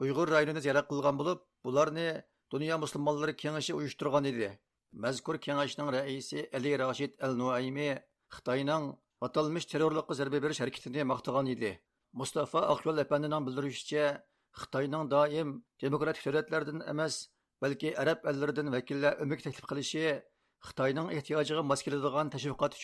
[0.05, 2.09] uyg'ur rayonini ziyorat qilgan bo'lib bularni
[2.53, 4.49] dunyo musulmonlari kengashi uyushtirgan edi.
[4.93, 7.89] Mazkur kengashning raisi ali rashid al nuaymi
[8.35, 8.85] xitoyning
[9.27, 11.71] atalmish terrorlikqa zarba berish harakatini maqtagan edi.
[12.21, 14.05] Mustafa ئاقيول ئەپەندىنىڭ بىلدۈرۈشىچە،
[14.61, 15.49] خىتاينىڭ دائىم
[15.81, 17.15] دېموكراتىك دۆلەتلەردىن ئەمەس،
[17.65, 20.05] بەلكى ئەرەب ئەللىرىدىن ۋەكىللەر ئۆمىكى تەكلىپ قىلىشى
[20.69, 22.77] خىتاينىڭ ئېھتىياجىغا ماس كېلىدىغان تەشۋىقات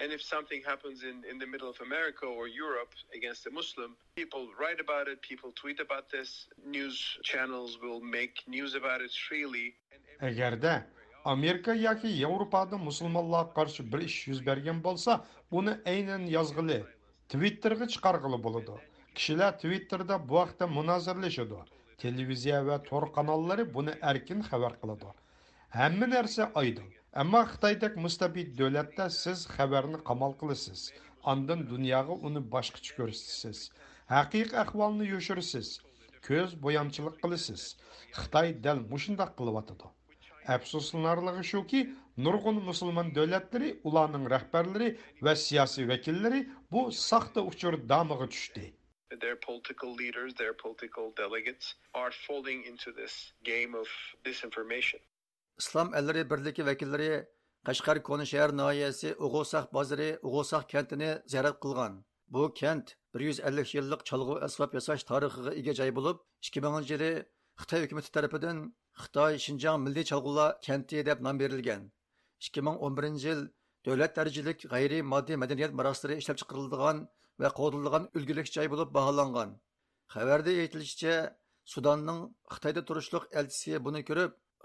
[0.00, 3.94] And if something happens in, in the middle of America or Europe against a Muslim,
[4.16, 9.12] people write about it, people tweet about this, news channels will make news about it
[9.28, 9.74] freely.
[10.20, 10.84] Agarda
[11.24, 15.20] Amerika yoki Yevropada musulmonlarga qarshi bir ish yuz bergan bo'lsa,
[15.52, 16.80] buni aynan yozg'ili,
[17.28, 18.80] Twitterga chiqarg'ili bo'ladi.
[19.14, 21.60] Kishilar Twitterda bu vaqtda munozirlashadi.
[22.02, 25.10] televiziya va tor kanallari buni erkin xabar qiladi
[25.78, 30.86] hamma narsa oydin Әмма Қытайдек мұстабид дөләтті сіз қабарыны қамал қылысыз.
[31.28, 33.66] Андын дүнияғы оны башқыч көрсіз.
[34.08, 35.74] Хақиқ әхвалыны ешірсіз.
[36.24, 37.66] Көз боямчылық қылысыз.
[38.16, 39.92] Қытай дәл мұшындақ қылып атыды.
[40.56, 41.84] Әпсусынарлығы шу ki,
[42.16, 44.88] nurg'un musulmon davlatlari ularning rahbarlari
[45.22, 46.40] va siyosiy vakillari
[46.72, 48.66] bu saxta uchur damiga tushdi
[49.22, 53.88] their political leaders their political delegates are falling into this game of
[54.24, 55.00] disinformation
[55.62, 57.10] İslam Elleri بىرلىكى вәкілдері
[57.66, 62.00] Қашқар كونا شەھەر ناھىيەسى ئوغۇساق базыры ئوغۇساق كەنتىنى زىيارەت қылған.
[62.32, 66.90] bu kent 150 yuz ellik yillik chalg'u asbob yasash tarixiga ega 2000 bo'lib ikki hükümeti
[66.96, 67.16] tarafından
[67.58, 68.58] xitoy hukumati tarafidan
[69.02, 69.32] xitoy
[69.86, 70.04] milliy
[70.66, 71.82] kenti deb nom berilgan
[72.46, 73.40] ikki ming o'n birinchi yil
[73.86, 77.08] davlat darajalik g'ayriy moddiy madaniyat maroslari ishlab ülgülük
[77.40, 79.50] va bulup ulgulik joy bo'lib baholangan
[80.14, 80.52] xabarda
[81.72, 82.20] sudanning
[82.54, 82.82] xitoyda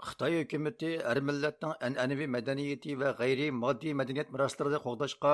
[0.06, 5.32] Xitoy hukumati har millatning an'anaviy madaniyati va g'ayriy moddiy madaniyat maroslarini qo'g'dashga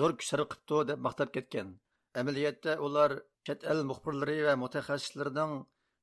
[0.00, 0.56] zo'r kuch sarf
[0.90, 1.70] deb maqtab ketgan.
[2.20, 3.10] Amaliyotda ular
[3.46, 5.54] chet el muxbirlari va mutaxassislarining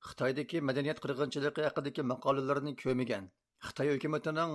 [0.08, 3.30] xitoydagi madaniyat qirg'inchiligi haqidagi maqolalarini ko'migan
[3.68, 4.54] xitoy hukumatining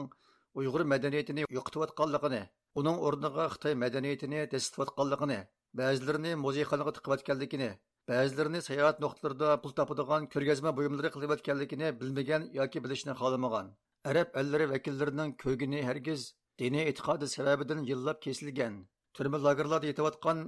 [0.62, 2.42] uyg'ur madaniyatini yo'qotayotganligini
[2.82, 5.38] uning o'rniga xitoy madaniyatini desitayotganligini
[5.80, 7.70] ba'zilarini muzeyxonaga tiqayotganligini
[8.10, 13.70] ba'zilarini sayohat nuqtalarida pul topadigan ko'rgazma buyumlari qilayotganligini bilmagan yoki bilishni xohlamagan
[14.10, 16.20] arab allari vakillarining ko'gini hargiz
[16.62, 18.74] diniy e'tiqodi sababidan yillab kesilgan
[19.16, 20.44] turma lagerlarda yetayotgan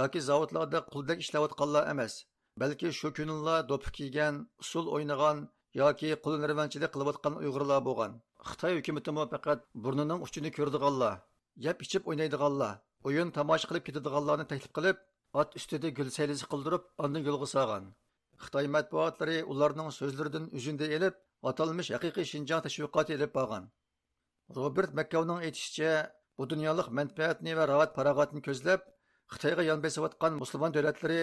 [0.00, 2.18] yoki zavodlarda quldek ishlayotganlar emas
[2.62, 5.46] balki shu kunilla do'pi kiygan usul o'ynagan
[5.82, 8.12] yoki qul nirvanchilik qilayotgan uyg'urlar bo'lgan
[8.48, 11.14] xitoy hukumatimi faqat burnining uchini ko'rdiganlar
[11.66, 12.74] yeb ichib o'ynaydiganlar
[13.08, 17.88] o'yin tomosha qilib ketadiganlarni taklif qilib ат үстіде гүл сәйлесі қылдырып, андын гүлгі саған.
[18.42, 23.70] Қытай мәтбуатлары оларның сөзлерден үзінді еліп, аталмыш әқиқи Шинжан тәшвиқаты еліп баған.
[24.56, 28.84] Robert Мәккауның етішче, bu dünyalıq mənfəətini və rahat parağatını közləb,
[29.34, 31.22] Xitayğa yan besəvatqan müsəlman dövlətləri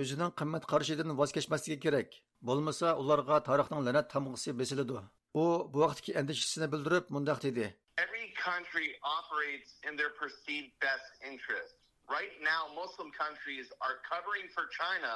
[0.00, 2.14] özünün qimmət qarşıdan vaz keçməsi kerak.
[2.40, 5.02] Bolmasa onlarga tarixning lənət tamğısı besilidu.
[5.34, 7.66] O bu vaxtki endişesini bildirib mundaq dedi.
[8.04, 11.83] Every country operates in their perceived best interest.
[12.08, 15.12] Right now, Muslim countries are covering for China.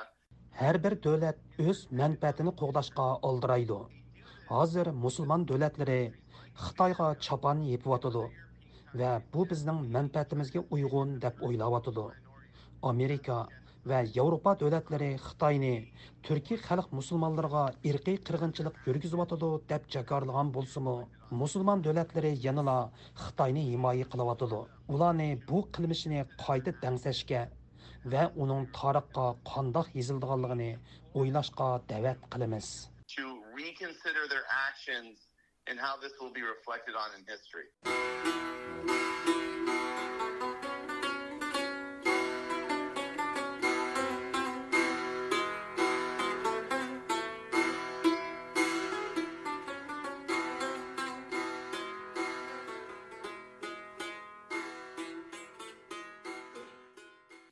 [0.52, 3.76] Her bir devlet öz mənfəətini qoğdaşqa aldıraydı.
[4.48, 5.98] Hazır musulman dövlətləri
[6.62, 8.24] Xitayğa çapan yepivatıdı
[9.00, 12.06] və bu bizning mənfəətimizə uyğun deyə oylayıvatıdı.
[12.92, 13.36] Amerika,
[13.86, 15.74] va yevropa davlatlari xitoyni
[16.28, 20.96] turkiy xalq musulmonlarga irqiy qirg'inchilik yurgizyotidi deb jakorlagan bo'lsimi
[21.42, 22.76] musulmon davlatlari yanala
[23.22, 24.60] xitoyni himoya qilyotidi
[24.96, 27.42] ularni bu qilmishini qayta dangsashga
[28.12, 30.70] va uning tarixqa qandoq yezildiganligini
[31.14, 32.68] o'ylashga da'vat qilamiz.
[33.16, 33.24] To
[33.60, 35.14] reconsider their actions
[35.68, 37.68] and how this will be reflected on in history.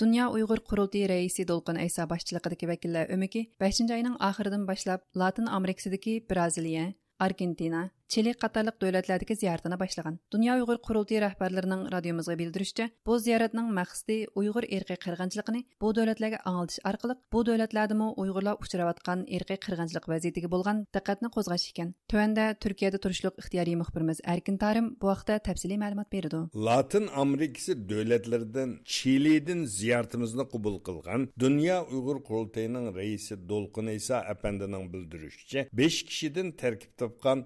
[0.00, 6.26] Dünya Uyghur Qurultayı rəisi Dolqun Aysa başçılığındakı vəkillər ömüki 5-ci ayının axırından başlap Latin Amerikasidagi
[6.30, 10.20] Braziliya, Argentina, Чили қатарлық дәүләтләрдәге зияратына башлаган.
[10.30, 16.78] Дөнья уйгыр курултайы рәхбәрләренең радиомызга белдирүчә, бу зияратның максаты уйгыр ирқи кыргынчылыгын бу дәүләтләргә аңлатыш
[16.86, 21.94] аркылы бу дәүләтләрдәме уйгырлар учрап аткан ирқи кыргынчылык вазиятиге булган диққатны козгаш икән.
[22.06, 24.22] Төвәндә Төркиядә турышлык ихтияри мөхбирimiz
[24.56, 26.38] Тарим бу вакытта тәфсилий мәгълүмат берде.
[26.54, 35.66] Латин Америкасы дәүләтләрдән Чилидән зияртымызны кабул кылган Дөнья уйгыр курултайының рәисе Долкын Иса әпәнденең белдирүчә,
[35.76, 37.44] 5 кишидән тәркиб тапкан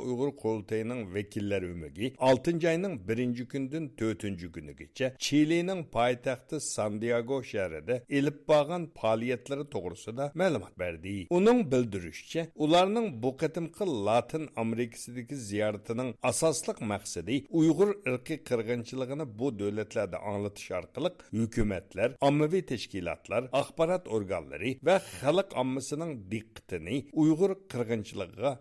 [0.00, 3.16] Uyghur Qurultayının vekiller ömügi 6 ayının 1.
[3.26, 4.22] gündün 4.
[4.54, 11.26] günü geçe Çili'nin payitahtı Santiago şehrinde elip bağan faaliyetleri toğrusunda məlumat verdi.
[11.30, 20.16] Onun bildirişçe ularının bu qatımqı Latin Amerikasidagi ziyaretinin asaslık məqsədi Uyghur irqi qırğınçılığını bu dövlətlerde
[20.16, 28.58] anlatış arqılıq hükümetler, ammavi teşkilatlar, axbarat organları və xalq ammasının diqqətini Uyghur qırğınçılığına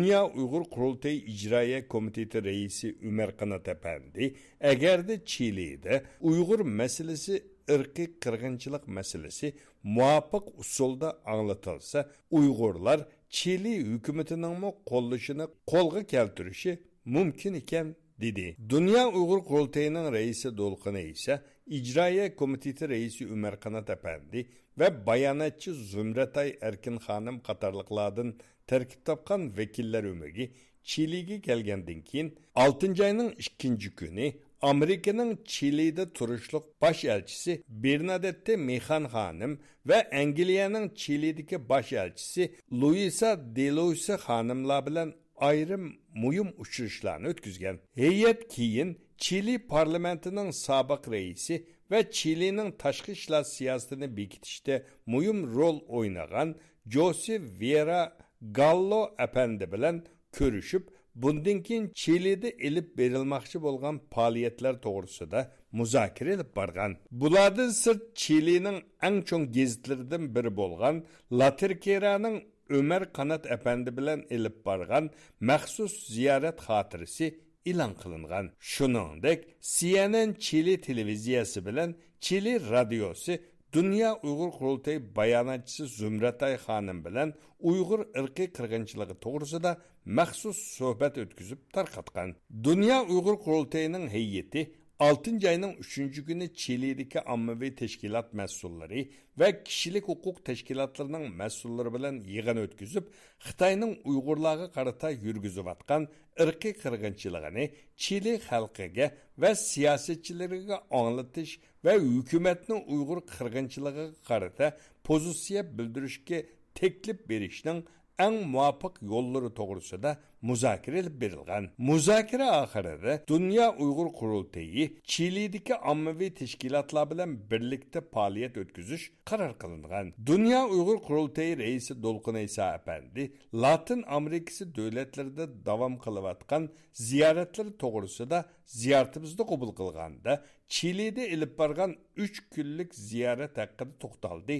[0.00, 8.20] Dünya Uygur Kurultayı İcraiye Komiteti Reisi Ömer Kanat Efendi, eğer de Çili'de Uygur meselesi ırkı
[8.20, 18.56] kırgınçılık meselesi muvaffak usulda anlatılsa Uygurlar Çili hükümetinin mi kolluşunu kolga keltirişi mümkün iken dedi.
[18.68, 24.46] Dünya Uygur Kurultayı'nın reisi Dolkunu ise İcraiye Komiteti Reisi Ömer Kanat Efendi
[24.78, 28.34] ve bayanatçı Zümretay Erkin Hanım Katarlıklardan
[28.70, 30.44] tarkib topgan vakillar umigi
[30.90, 32.28] chiliga kelgandan keyin
[32.64, 34.26] oltinchi oyning ikkinchi kuni
[34.62, 39.52] amerikaning chilida turishliq bosh elchisi bernadette mexan xonim
[39.88, 42.42] va angliyaning chilidagi bosh elchisi
[42.80, 45.08] luisa deloysi xonimlar bilan
[45.40, 47.76] ayrim muhim uchrashuvlarni o'tkazgan.
[48.02, 51.54] Heyat keyin chili parlamentining sobiq raisi
[51.90, 54.74] va chilining tashqi ishlar siyosatini bekitishda
[55.12, 56.48] muhim rol o'ynagan
[56.94, 58.00] josef vera
[58.40, 59.96] gallo apandi bilan
[60.38, 60.84] ko'rishib
[61.22, 65.40] bundan keyin chilida ilib berilmoqchi bo'lgan faoliyatlar to'g'risida
[65.78, 70.96] muzokara ilib borgan bulardan sirt chilining eng cho'ng gazetlaridan biri bo'lgan
[71.40, 72.36] laterkeraning
[72.78, 75.10] Ömer Qanat әпәнді bilan ilib borgan
[75.48, 77.26] maxsus ziyorat xotirasi
[77.70, 78.46] e'lon qilingan.
[78.72, 79.40] Shuningdek,
[79.74, 83.34] CNN Chili televiziyasi bilan Chili radiosi
[83.70, 87.30] Дүния ұйғыр құрылтай баянатшысы Зүмрәтай ханым білән
[87.70, 89.76] ұйғыр ұрқи қырғыншылығы тоғырсы да
[90.18, 92.32] мәқсус сөбәт өткізіп тарқатқан.
[92.50, 94.64] Дүния ұйғыр құрылтайының хейеті
[95.00, 95.48] 6.
[95.48, 95.96] ayının 3.
[96.24, 99.06] günü Çili'deki ammavi teşkilat məsulları
[99.38, 103.06] və kişilik hukuk teşkilatlarının məsulları bilan yığın ötküzüb,
[103.38, 106.08] Xitayının Uyğurlarga qarata yürgüzü atqan
[106.40, 107.64] ırkı qırğınçılığını
[107.96, 109.08] Çili xalqiga
[109.40, 116.42] və siyasetçilərə anlatış və hökumətin Uyğur qırğınçılığına qarata pozisiya bildirishga
[116.74, 117.84] təklif verişinin
[118.20, 121.70] en muvaffak yolları doğrusunda muzakire edilip verilgan.
[121.78, 130.12] Muzakire ahirede Dünya Uygur Kurultayı Çili'deki ammavi teşkilatlar bilen birlikte faaliyet ötküzüş karar kılıngan.
[130.26, 139.46] Dünya Uygur Kurultayı reisi Dolkun İsa Efendi, Latin Amerikası devletlerinde davam kılıvatkan ziyaretleri doğrusunda ziyaretimizde
[139.46, 144.52] kabul kılganda Çili'de ilip bargan 3 günlük ziyaret hakkında toktaldı.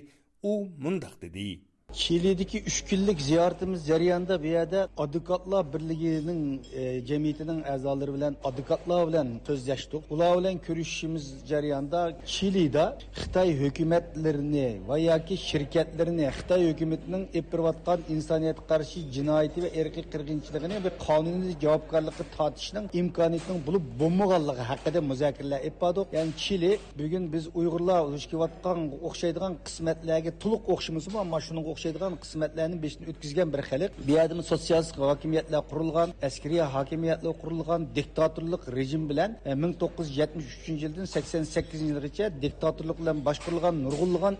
[0.42, 1.69] O mundaq dedi.
[1.92, 9.28] Chilidagi uch kunlik ziyoratimiz jarayonida bu yerda advokatlar birligining e, jamiyatining a'zolari bilan advokatlar bilan
[9.46, 10.02] so'zlashdik.
[10.10, 12.00] Ular bilan ko'rishishimiz jarayonida
[12.34, 12.84] chilida
[13.20, 20.92] xitoy hukumatlarini va yoki shirkatlarini xitoy hukumatining epirayotgan insoniyatga qarshi jinoyati va erkiy qirg'inchiligini bir
[21.06, 28.26] qonuniy javobgarlikka tortishning imkoniyatining bo'lib bo'lmaganligi haqida muzokaralar etdik ya'ni chili bugun biz uyg'urlar duch
[28.32, 34.42] kelayotgan o'xshaydigan qismatlarga to'liq o'xshamasmi ammo shuning o'xshaydigan qismatlarni beshini o'tkazgan bir xalq bu yerda
[34.52, 39.30] sotsialist hokimiyatlar qurilgan askariy hokimiyatlar qurilgan diktatorlik rejim bilan
[39.62, 44.34] ming to'qqiz yuz yetmish uchinchi yildan sakson sakkizinchi yilgacha diktatorlik bilan boshqarilgan nurg'unlagan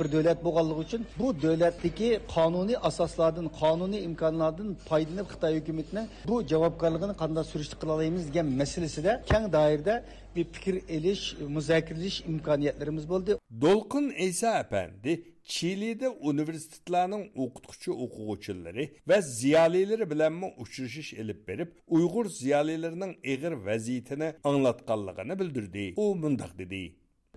[0.00, 7.14] bir davlat bo'lganligi uchun bu davlatdagi qonuniy asoslardan qonuniy imkonlardan foydalanib xitoy hukumatining bu javobgarligini
[7.22, 9.94] qanday surishti qila olamiz degan masalasida keng doirada
[10.38, 11.24] bir fikr elish
[11.56, 13.32] muzokiralash imkoniyatlarimiz bo'ldi.
[13.64, 15.12] Do'lqin isa apandi
[15.54, 25.38] chilida universitetlarning o'qituvchi o'quvchilari va ziyolilari bilanmi uchrashish ilib berib uyg'ur ziyolilarining ig'ir vaziyatini anglatganligini
[25.40, 25.84] bildirdi.
[26.02, 26.82] U mundoq dedi.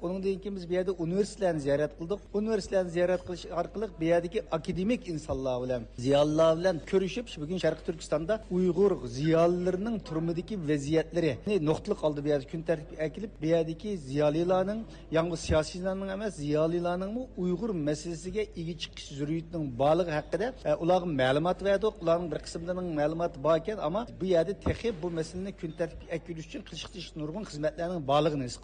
[0.01, 2.19] Onundan keyin biz bu yerda universitetlarni ziyorat qildik.
[2.33, 8.33] Universitetlarni ziyorat qilish orqali bu yerdagi akademik insonlar bilan, ziyolilar bilan ko'rishib, bugun Sharq Turkistonda
[8.51, 11.31] Uyg'ur ziyolilarining turmidagi vaziyatlari
[11.69, 14.81] nuqtali qoldi bu yerda kun tartibga akilib, bu yerdagi ziyolilarning,
[15.17, 21.93] yalnız siyosiylarning emas, ziyolilarning Uyg'ur masalasiga ega chiqish zurriyatining borligi haqida e, ularga ma'lumot berdik.
[22.03, 26.47] Ularning bir qismlarining ma'lumoti bor ekan, ammo bu yerda texi bu masalani kun tartibga akilish
[26.49, 28.57] uchun qilish nurg'un xizmatlarning borligini his.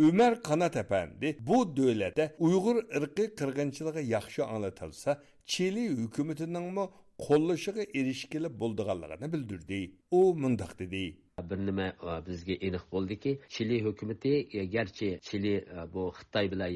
[0.00, 8.60] Ömer Kanat Efendi bu devlete Uygur ırkı kırgınçılığı yaxşı anlatılsa, Çili hükümetinin mi qo'llashiga erishgili
[8.60, 9.92] bo'ldiganligini bildirdi.
[10.10, 11.16] U mundoq dedi.
[11.50, 16.70] Bir nima e, bizga aniq bo'ldiki chili hukumati e, garchi chili e, bu xitoy bilan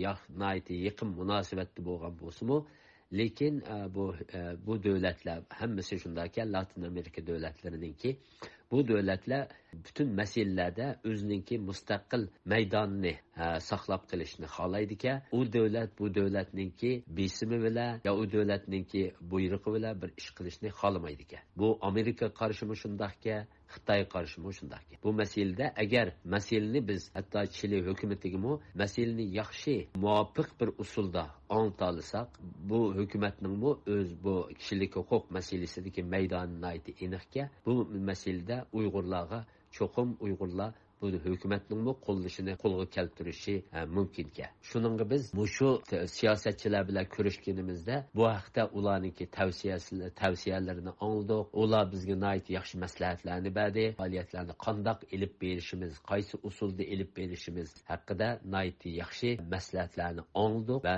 [0.87, 2.57] yaqin munosabatda bo'lgan bo'lsinu
[3.12, 8.17] lekin e, bu e, bu davlatlar hammasi shundaki latin amerika davlatlarininki
[8.71, 9.49] bu davlatlar
[9.85, 12.22] butun masalalarda o'zininki mustaqil
[12.53, 13.14] maydonni
[13.45, 20.03] e, saqlab qilishni xohlaydi u davlat bu davlatninki besimi bilan yo u davlatninki buyrug'i bilan
[20.03, 23.37] bir ish qilishni xohlamaydi ekan bu amerika qarshimi shundoqka
[23.75, 28.53] xitoy qarshimi shundoq bu masalada agar masalani biz hatto chili hukumatigami
[28.83, 31.25] masalani yaxshi muvofiq bir usulda
[31.59, 32.29] olsak
[32.70, 36.57] bu hukumatningmi o'z bu kishilik huquq masalasidagi maydoni
[37.05, 37.72] aniqka bu
[38.11, 39.41] masalada uyg'urlarga
[39.77, 40.72] cho'qim uyg'urlar
[41.05, 43.55] bu hukumatning qo'llashini qo'lga keltirishi
[43.96, 45.22] mumkinka shuninga biz
[45.57, 45.68] shu
[46.16, 52.16] siyosatchilar bilan ko'rishganimizda bu haqda ularniki tavsiyasi tavsiyalarini oldik ular bizga
[52.59, 58.28] yaxshi maslahatlarni berdi faoliyatlarni qandoq ilib berishimiz qaysi usulda ilib berishimiz haqida
[59.02, 60.96] yaxshi maslahatlarni oldik va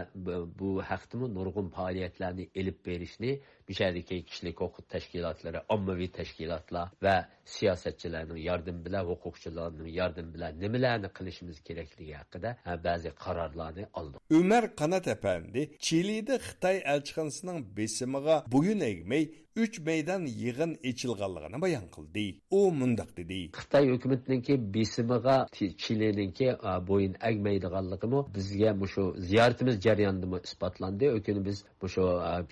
[0.61, 3.33] bu haqdami nurg'un faoliyatlarni ilib berishni
[3.69, 7.17] bishadagi kishilik huquq tashkilotlari ommaviy tashkilotlar va
[7.55, 12.51] siyosatchilarning yordami bilan huquqchilarning yordami bilan nimalarni qilishimiz kerakligi haqida
[12.89, 19.25] ba'zi qarorlarni oldi umar qanat apandi chilida xitoy elchixonasining besimiga bo'yin egmay
[19.57, 25.37] 3 meydan yig'in echilganligini bayon qildi u mundaq dedi xitoy hukumatiniki besimiga
[25.83, 26.49] chiliniki
[26.91, 32.05] bo'yin agmaydiganligimi bizga shu ziyoratimiz jarayonida isbotlandi o'kuni biz shu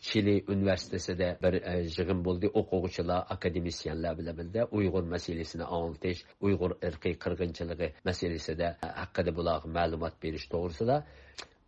[0.07, 7.15] chili universitetida bir e, yig'in bo'ldi o'quvchilar akademisyenlar bilan birga uyg'ur masalasini anglatish uyg'ur irqiy
[7.25, 10.97] qirg'inchiligi masalasida e, haqida bularga ma'lumot berish to'g'risida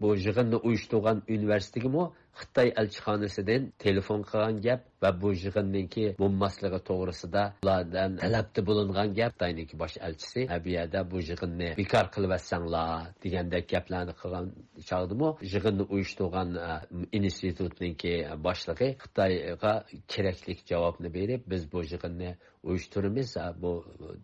[0.00, 2.04] bu yig'inni uyushtirgan universitetgami
[2.40, 9.32] xitoy elchixonasidan telefon qilgan gap va bu yig'inniki bo'lmasligi to'g'risida ulardan talabda bo'lingan gap.
[9.36, 14.46] Xitoyniki bosh elchisi bu bu yig'inni bekor qilyapsanglar degandek gaplarni qilgan
[14.90, 15.28] chog'dimi?
[15.54, 16.70] Yig'inni uyushtirgan e,
[17.18, 18.14] institutniki
[18.46, 19.72] boshlig'i xitoyga
[20.12, 22.30] kerakli javobni berib biz bu yig'inni
[22.68, 23.72] uyushtiramiz e, bu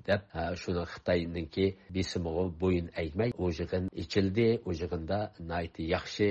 [0.09, 5.19] deb e, shuni xitoyninki besimig'i bo'yin egmay u yig'in ichildi u yig'inda
[5.95, 6.29] yaxshi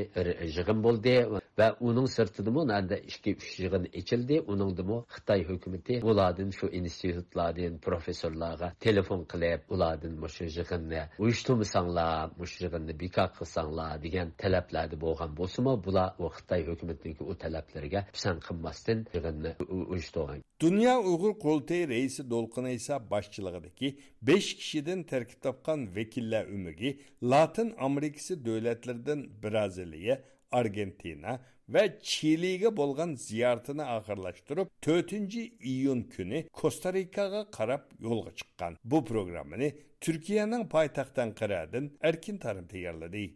[0.57, 1.15] yig'in bo'ldi
[1.61, 8.67] va uning sirtidimi nanda ikki uch yig'in ichildi uningdimi xitoy hukumati ulardan shu institutlardan professorlarga
[8.85, 16.09] telefon qilib ulardan shu yig'inni uyushtirmasanglar shu yig'inni bekor qilsanglar degan talablarda bo'lgan bo'lsimi bular
[16.23, 19.51] u xitoy hukumatiniki u talablarga pisand qilmasdan yig'inni
[19.93, 20.39] uyushtirgan.
[20.65, 23.89] Dunyo uyg'ur qurultayi raisi do'lqin iso boshchiligidagi
[24.29, 26.89] besh kishidan tarkib topgan vakillar umigi
[27.31, 30.15] latin amerikasi davlatlaridan braziliya
[30.51, 31.39] Аргентина
[31.71, 35.19] ва Чилиге болған зияртыны ақырлаштырып, 4
[35.59, 38.75] июн күні Костарикаға қарап елға чыққан.
[38.83, 39.71] Бұл программыны
[40.01, 43.27] Түркияның пайтақтан қырадын әркін тарым тегерлі.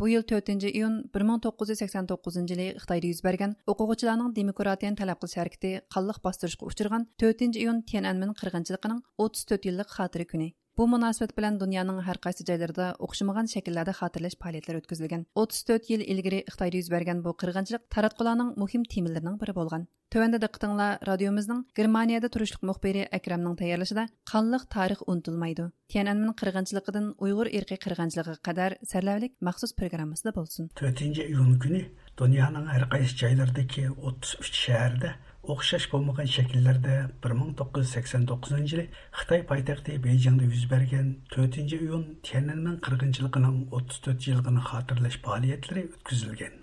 [0.00, 6.18] Bu yil 4 iyun 1989 yılı xitoyda yuz bergen o'quvchilarning demokratiyani talab qilish harakati qanliq
[6.26, 10.48] bostirishga uchirgan 4 iyun Tiananmen qirg'inchiligining 34 yillik xotira kuni.
[10.78, 15.22] Bu munosabat bilan dunyoning har qaysi joylarida o'xshamagan shakllarda xotirlash faoliyatlari o'tkazilgan.
[15.42, 19.86] 34 yil ilgari Xitoyda yuz bergan bu qirg'inchilik taratqularning muhim temalarining biri bo'lgan.
[20.14, 25.70] Tövəndə diqqətinizlər radiomuzun Germaniyada turuşluq müxbiri Əkramның tayarlışında qanlıq tarix unutilmaydı.
[25.94, 30.68] Tiananmen qırğınçılığından Uyğur irqi qırğınçılığına qədər sərləvlik məxsus proqramımızda bolsun.
[30.82, 31.82] 4 iyun günü
[32.20, 35.14] dünyanın hər qaysı joylarındakı 33 şəhərdə
[35.54, 36.94] o'xshash bo'lmagan shakllarda
[37.28, 38.86] 1989 yili
[39.20, 46.56] xitoy poytaxti beyjingda yuz bergan 4 iyun tiananmen qirg'inchiligining 34 yilligini xotirlash faoliyatlari o'tkazilgan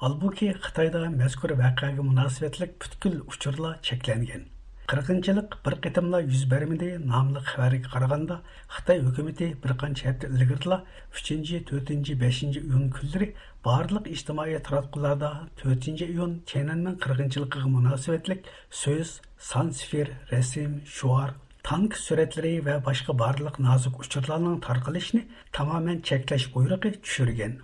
[0.00, 4.46] Halbuki Xitoyda mazkur voqeaga munosabatlik butkul uchurlar cheklangan.
[4.90, 8.36] Qirg'inchilik bir qitimla yuz bermidi nomli xabarga qaraganda
[8.76, 10.78] Xitoy hukumati bir qancha hafta ilgirla
[11.20, 11.30] 3,
[11.68, 13.28] 4, 5 iyun kunlari
[13.68, 15.30] barliq ijtimoiy taratqularda
[15.62, 19.20] 4 iyun Tiananmen qirg'inchiligiga munosabatlik so'z,
[19.52, 21.30] sansifir, rasm, shuar,
[21.62, 25.22] tank suratlari va boshqa barliq nozik uchurlarning tarqalishini
[25.52, 27.54] tamoman cheklash buyrug'i tushirgan.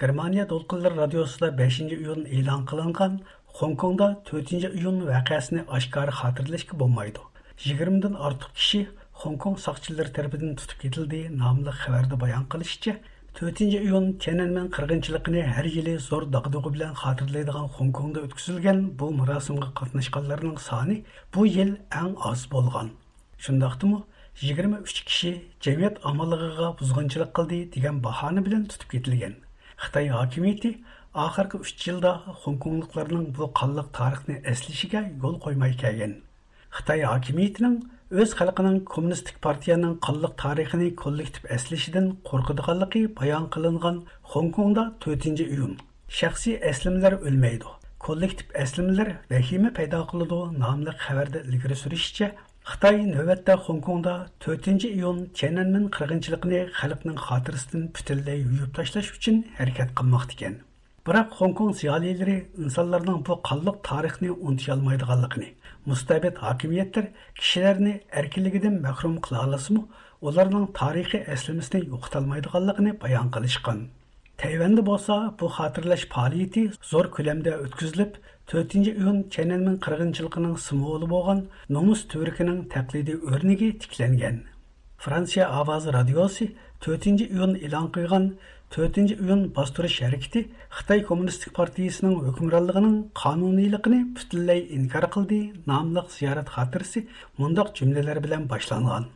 [0.00, 3.20] Germaniya Dolqinlar radiosida 5 iyun e'lon qilingan
[3.58, 7.22] Hongkongda 4 iyun voqeasini oshkora xotirlashga bo'lmaydi.
[7.62, 8.80] 20 dan ortiq kishi
[9.22, 12.92] Hongkong soqchilari tomonidan tutib ketildi nomli xabarda bayon qilishicha
[13.40, 20.60] 4 iyun Tiananmen qirg'inchiligini har yili zo'r dag'dug'i bilan xotirlaydigan Hongkongda o'tkazilgan bu marosimga qatnashganlarning
[20.68, 20.96] soni
[21.34, 22.92] bu yil eng oz bo'lgan.
[23.44, 24.00] Shundaqdimi
[24.44, 25.32] 23 kishi
[25.66, 29.34] jamiyat amalligiga buzg'unchilik qildi degan bahona bilan tutib ketilgan.
[29.82, 30.72] Xitoy hokimiyati
[31.14, 32.10] oxirgi 3 yilda
[32.42, 36.12] Hongkongliklarning bu qanliq tarixni eslashiga yo'l qo'ymay kelgan.
[36.76, 37.76] Xitoy hokimiyatining
[38.20, 44.02] o'z xalqining kommunistik partiyaning qanliq tarixini kollektiv eslashidan qo'rqadiganligi bayon qilingan
[44.34, 45.72] Hongkongda 4 iyun.
[46.18, 47.72] Shaxsiy eslimlar o'lmaydi.
[48.06, 52.28] Kollektiv eslimlar vahima paydo qiladi nomli xabarda ilgari surishicha
[52.70, 54.14] Xitoy navbatda Hongkongda
[54.46, 60.56] 4 iyun Tiananmen qirg'inchiligini xalqning xotirasidan butunlay yuyib tashlash uchun harakat qilmoqda ekan.
[61.08, 65.46] Бірақ Хонконг зиялилері инсанларның бұл қаллық тарихны ұнтия алмайдығанлығыны,
[65.88, 67.06] мұстабет хакимиеттер
[67.38, 69.86] кішілеріні әркелігіден мәхрум қыла аласымы,
[70.20, 73.86] оларның тарихи әслімісіне ұқталмайдығанлығыны баян қылышқан.
[74.36, 78.20] Тайванда болса, бұл хатırlaş фаалияты зор көлемді өткізіліп,
[78.52, 81.46] 4-нче июнь Чәнәннең кыргынчылыгының сымволы болған
[82.12, 82.68] Түркінің
[83.32, 84.44] өрнеге тікленген.
[84.98, 87.28] Франция Авазы радиосы 4-нче
[88.74, 90.42] төртінші ұйын бастырыш әрекеті
[90.76, 95.38] Қытай Коммунистік партиясының үкімранлығының қанунийлігіне бүтінләй инкар қылды
[95.70, 97.06] намлық зиярат хатырсы
[97.40, 99.08] мұндақ жүмделер білән башланған.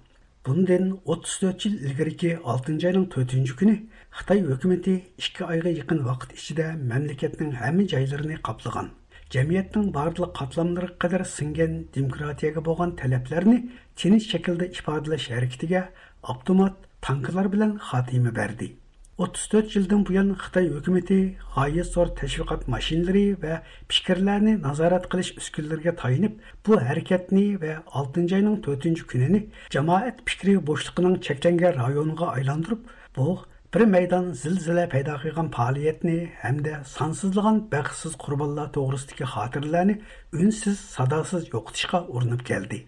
[0.49, 3.77] Бұнден 34 жыл ілгіріке 6 айның 4 күні
[4.17, 8.91] Қытай үкіметі 2 айға жақын вақыт ішінде мемлекеттің әмі жайларыны қаплыған.
[9.33, 13.63] Cəmiyyətin барлық қатламлары qədər сіңген демократияға болған tələblərini
[14.01, 15.89] tiniş şəkildə ifadələş hərəkətiga
[16.35, 18.77] автомат tanklar bilan xatimi berdi.
[19.19, 21.17] 34 yildan buyon xitoy hukumati
[21.55, 23.59] g'oyat zo'r tashviqot mashinalari va
[23.93, 29.41] fikrlarni nazorat qilish uskunlariga tayinib bu harakatni va 6 oyning 4 kunini
[29.77, 33.29] jamoat fikri bo'shliqining cheklangan rayoniga aylantirib bu
[33.75, 39.95] bir maydon zilzila paydo qilgan faoliyatni hamda sonsizlagan baxtsiz qurbonlar to'g'risidagi xotiralarni
[40.43, 42.79] unsiz sadosiz yo'qotishga urinib keldi.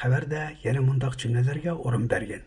[0.00, 2.42] Xabarda yana mundoq jumlalarga o'rin bergan.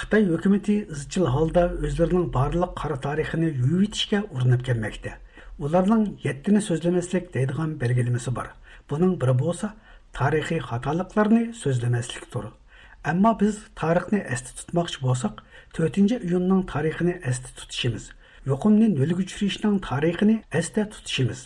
[0.00, 5.12] Xitoy hukumati izchil holda o'zlarining barliq qora tarixini yuvitishga urinib kelmoqda
[5.66, 8.48] ularning yettini so'zlamaslik deydigan belgilamasi bor
[8.92, 9.70] buning biri bo'lsa
[10.18, 12.48] tarixiy xatoliklarni so'zlamaslikdir
[13.12, 15.44] ammo biz tarixni esda tutmoqchi bo'lsak
[15.80, 18.10] 4 iyunning tarixini esda tutishimiz
[18.50, 21.40] yo'qimni nolga tarixini esda tutishimiz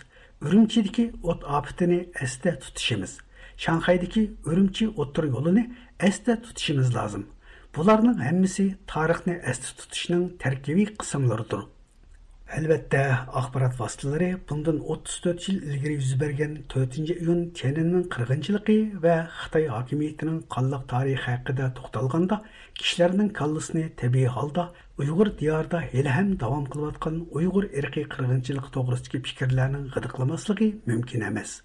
[0.46, 3.12] urumchidagi o't ofatini esda tutishimiz
[3.64, 5.64] shanxaydagi urumchi o'ttir yo'lini
[6.08, 7.24] esda tutishimiz lozim
[7.76, 11.66] Бұларның әммісі тарихны әсті тұтышының тәркеуі қысымлардыр.
[12.56, 13.02] Әлбәтті,
[13.36, 20.40] ақпарат вастылары бұндың 34 жыл ілгері жүз берген 4-ші июн Тяниннің қырғыншылығы вә Қытай акиметінің
[20.56, 22.40] қаллық тарихы хақыда тоқталғанда,
[22.80, 29.90] кішілерінің қаллысыны табиғи халда Uyghur diyarda hali ham davom qilayotgan Uyghur irqiy qirg'inchiligi to'g'risidagi fikrlarning
[29.92, 31.58] g'idiqlamasligi мүмкін emas.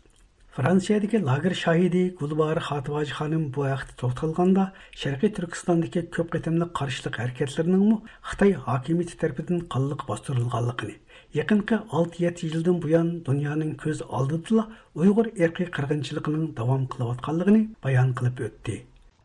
[0.56, 4.66] Fransiyadagi lager shohidi Gulbar Xatibaji xonim bu vaqtda to'xtalganda
[5.04, 7.94] Sharqiy Turkistondagi ko'p qitimli qarshilik harakatlarining
[8.34, 10.98] Xitoy hokimiyati tomonidan qanliq bostirilganligini,
[11.40, 14.68] yaqinqi 6-7 yildan buyon dunyoning ko'z oldida
[15.02, 18.82] Uyg'ur erkiy qirg'inchiligining davom qilayotganligini bayon qilib o'tdi.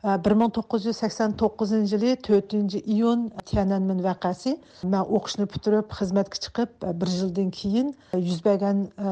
[0.07, 4.59] 1989 yılı 4 iyun Tiananmen vakası.
[4.85, 9.05] Ben okuşunu bitirip xizmatga çıkıp e, bir yıldan keyin e, yüz bergen e,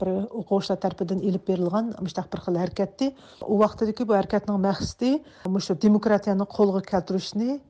[0.00, 3.14] bir oquvchilar tarafidan ilib berilgan müştaq bir xil harakatdi.
[3.46, 7.60] U vaqtdagi bu harakatning maqsadi mushu demokratiyani qo'lga keltirishni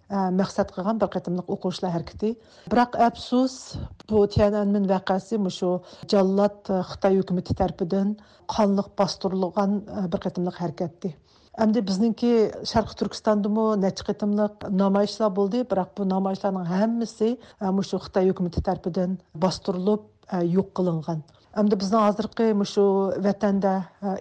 [0.40, 2.36] maqsad qilgan bir qatimliq o'quvchilar harakati.
[2.70, 3.74] Biroq afsus
[4.10, 5.80] bu Tiananmen vaqasi mushu
[6.12, 8.16] jallod Xitoy hukumati tarafidan
[8.54, 9.70] qonliq bostirilgan
[10.12, 11.14] bir qatimliq harakatdi.
[11.60, 12.28] Әмді біздіңкі
[12.64, 17.28] Шарқы Түркістандымы нәчі қытымлық намайшылар болды, бірақ бұл намайшылардың әмісі
[17.76, 21.20] мұшы Қытай үкіметі тәрпіден бастырылып, yo'q qilingan
[21.52, 22.82] Әмді біздің азырқы мұшу
[23.20, 23.72] вәтәнді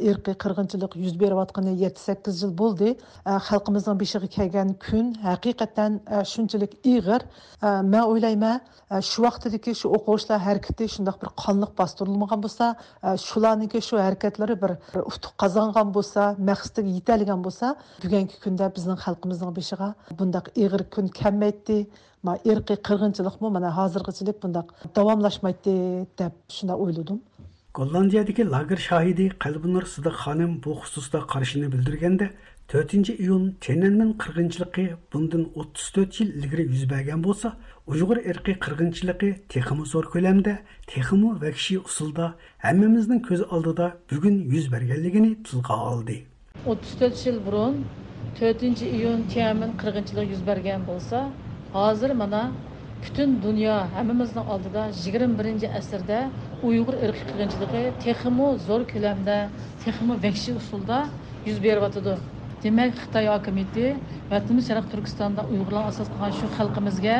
[0.03, 2.97] ирқи қырғынчылық жүз беріп атқаны 7-8 жыл болды.
[3.23, 5.95] Халқымыздың бешіғі кәген күн әқиқаттан
[6.27, 7.23] шүнчілік иғыр.
[7.87, 8.57] Мә ойлайма,
[8.99, 15.37] шу вақтыдекі шу оқушылар әркетте шындақ бір қанлық бастырылмаған болса, шуланыке шу әркетлері бір ұқтық
[15.39, 21.85] қазанған болса, мәқістік етәліген болса, бүгінгі күнде біздің халқымыздың бешіға бұндақ иғыр күн кәммәйтті,
[22.27, 24.67] ma irqiy qirg'inchilikmi mana hozirgichilik bundaq
[24.97, 25.75] davomlashmaydi
[26.21, 27.19] deb shunday o'yladim
[27.79, 32.27] gollandiyadagi lager shohidi qalbinur sidiq xonim bu xususda qarashini bildirganda
[32.73, 37.49] 4 iyun Tiananmen qirg'inchiligi bundan 34 yil ilgari yuz bergan bo'lsa,
[37.87, 40.53] Uyg'ur irqiy qirg'inchiligi texmi zo'r ko'lamda,
[40.91, 42.25] texmi vakshiy usulda
[42.65, 46.15] hammamizning ko'z oldida bugun yuz berganligini tilga oldi.
[46.65, 47.75] 34 yil burun
[48.39, 51.17] 4 iyun Tiananmen qirg'inchiligi yuz bergan bo'lsa,
[51.73, 52.41] hozir mana
[53.03, 56.19] butun dunyo hammamizning oldida yigirma birinchi asrda
[56.67, 59.37] uyg'ur irqiy qirg'inchiligi texmu zo'r ko'lamda
[59.83, 60.99] texmu vahshiy usulda
[61.47, 62.15] yuz beryotidi
[62.63, 63.85] demak xitoy hokimiyati
[64.31, 67.17] vatanimiz sharq turkistonda uyg'urlar asos qilgan shu xalqimizga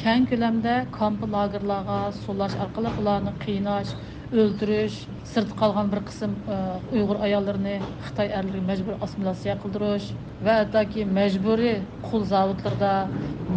[0.00, 3.92] keng ko'lamda kamp lagerlarga sulash orqali ularni qiynash
[4.38, 4.96] o'ldirish
[5.32, 6.56] sirtda qolgan bir qism e,
[6.96, 7.72] uyg'ur ayollarini
[8.06, 10.06] xitoy erlariga majbur assimilyatsiya qildirish
[10.46, 11.74] va hattoki majburiy
[12.04, 12.92] qul zavodlarida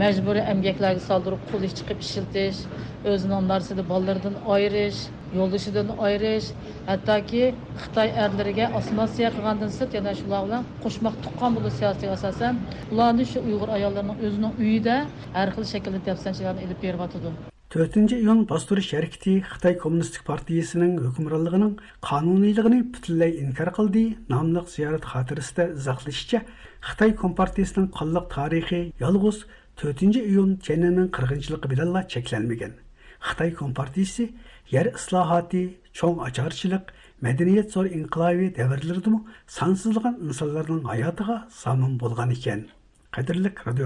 [0.01, 2.63] majburiy emgaklarga soldirib qul ish chiqib ishiltish
[3.13, 5.05] o'zining narsida bolalaridan ayirish
[5.38, 6.51] yo'ldoshidan ayirish
[6.89, 7.45] hattoki
[7.86, 12.61] xitoy erlariga assimilyatsiya qilgandan sirt yana shular bilan qo'shmoq tuqqan bo'lib siyosatiga asosan
[12.93, 15.01] ularni shu uyg'ur ayollarining o'zining uyida
[15.39, 21.71] har xil shaklda dafsanchilarni ilib beryotidi 4 iyun bostirish harakati xitoy kommunistik partiyasining hukmronligining
[22.07, 24.03] qonuniyligini butunlay inkor qildi
[24.34, 26.39] nomli ziyorat xotirasida izohlashicha
[26.89, 29.41] xitoy kompartiyasining qonliq tarixi yolg'iz
[29.86, 32.78] 4 iyun janining qirg'inchiligi bilanla cheklanmagan
[33.30, 34.30] xitoy kompartiyasi
[34.76, 35.65] yer islohoti
[35.99, 36.95] cho'ng ocharchilik
[39.59, 42.67] sonsizlagan insonlarning hayotiga zomin bo'lgan ekan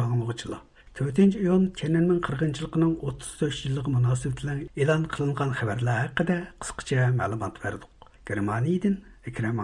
[0.08, 0.67] anglovchilar
[0.98, 7.56] to'rtinchi iyun tiananmen qirg'inchiligining o'ttiz to'rt yillik munosabati bilan e'lon qilingan xabarlar haqida qisqacha ma'lumot
[7.66, 7.92] berdik
[8.30, 8.96] germaniyadan
[9.32, 9.58] ikram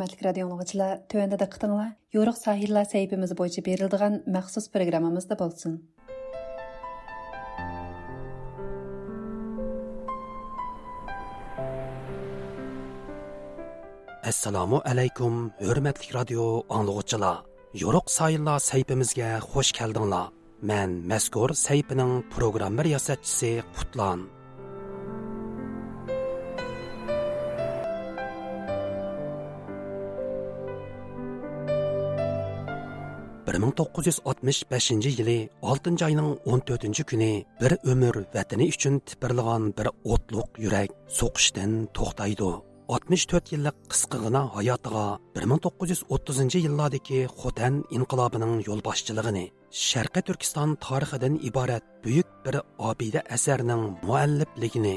[0.00, 5.74] Hörmətli radio dinləyicilər, tövəndə diqqətinizə Yoruq sahillər səhifəmiz boyunca verildiğən məxsus proqramımızda bolsun.
[14.24, 17.44] Assalamu alaykum, hörmətli radio dinləyicilər.
[17.84, 20.32] Yoruq sahillar səhifəmizə xoş gəldinizlər.
[20.64, 24.30] Mən məzkur səhifənin proqram riyasətçisi Qutlan.
[33.60, 41.72] 1965 yili 6 ayning 14 kuni bir umr vatani uchun tipirlagan bir o'tliq yurak so'qishdan
[41.96, 42.50] to'xtaydi.
[42.88, 45.04] 64 yillik qisqigina hayotiga
[45.36, 49.44] 1930 yillardagi xotan inqilobining yo'lboshchiligini
[49.88, 52.56] sharqiy turkiston tarixidan iborat buyuk bir
[52.90, 54.96] obida asarning muallifligini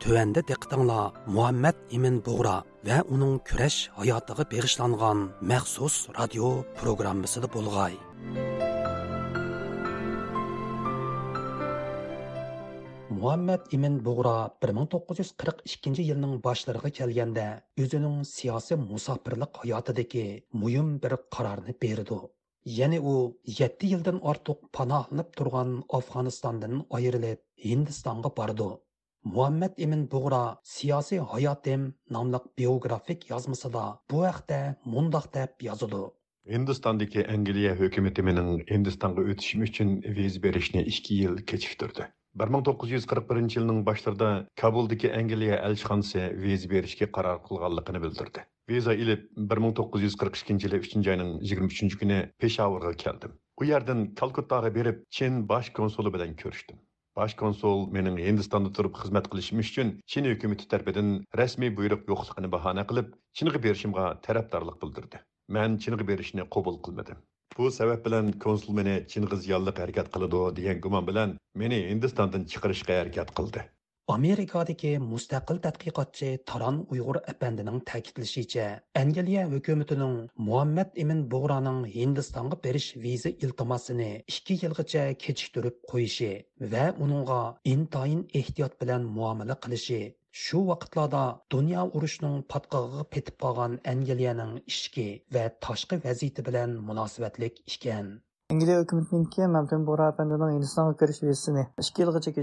[0.00, 2.54] Төвәндә диqqәтеңләр Мухаммад Имин Бугра
[2.88, 7.98] ва уның көрәш хаятыга бегышланган махсус радио программасында булгай.
[13.10, 22.14] Muhammad Imin Buğra 1942 yılının başlarına kelgende özünün siyasi musafirlik hayatideki mühim bir kararını berdi.
[22.64, 28.80] Yani o 7 yıldan artık panahlanıp turgan Afganistan'dan ayrılıp Hindistan'a bardı.
[29.24, 30.44] Muhammad emin bug'ro
[30.74, 36.02] siyosiy hayotim nomli biografik yozmasida bu haqda mundoq deb yozadi.
[36.54, 42.06] Hindistondagi angliya hukumatining hindistonga o'tishim uchun viza berishni ikki yil kechiktirdi.
[42.40, 44.28] bir ming to'qqiz yuz qirq birinchi yilning boshlarida
[44.62, 48.44] kabuldagi angliya elchixonasi viza berishga qaror qilganligini bildirdi.
[48.72, 52.92] Viza ilib bir ming to'qqiz yuz qirq ikkinchi yili uchinchi oyning yigirma uchinchi kuni peshovarga
[53.04, 53.34] keldim.
[53.60, 56.78] U yerdan kalkuttaga berib chin bosh konsuli bilan ko'rishdim.
[57.18, 61.08] Bosh konsul mening hindistonda turib xizmat qilishim uchun chin hukumati tarafidan
[61.40, 63.08] rasmiy buyruq yo'qligini bahona qilib
[63.40, 65.18] chinga berishimga tarafdorlik bildirdi.
[65.56, 67.18] Men chinga berishni qabul qilmadim.
[67.58, 72.98] Bu sabab bilan konsul meni chinga ziyonliq harakat qiladi degan gumon bilan meni hindistondan chiqarishga
[73.00, 73.64] harakat qildi.
[74.16, 78.66] Amerikadagi mustaqil tadqiqotchi taron uyg'ur apandining ta'kidlashicha
[79.02, 80.14] angliya hukumatining
[80.48, 86.32] muhammad ibn bug'roning hindistonga berish viza iltimosini ikki yilgacha kechiktirib qo'yishi
[86.72, 87.42] va uningga
[87.74, 90.00] intoyin ehtiyot bilan muomala qilishi
[90.44, 95.06] shu vaqtlarda dunyo urushining patqog'iga petib qolgan angliyaning ichki
[95.36, 98.10] va tashqi vaziyati bilan munosabatlik ekan
[98.50, 102.42] Әңгіле өкіметінен кен Мәмпен Бора әпендінің Индістанға кіріш весіні ішке ілғы чеке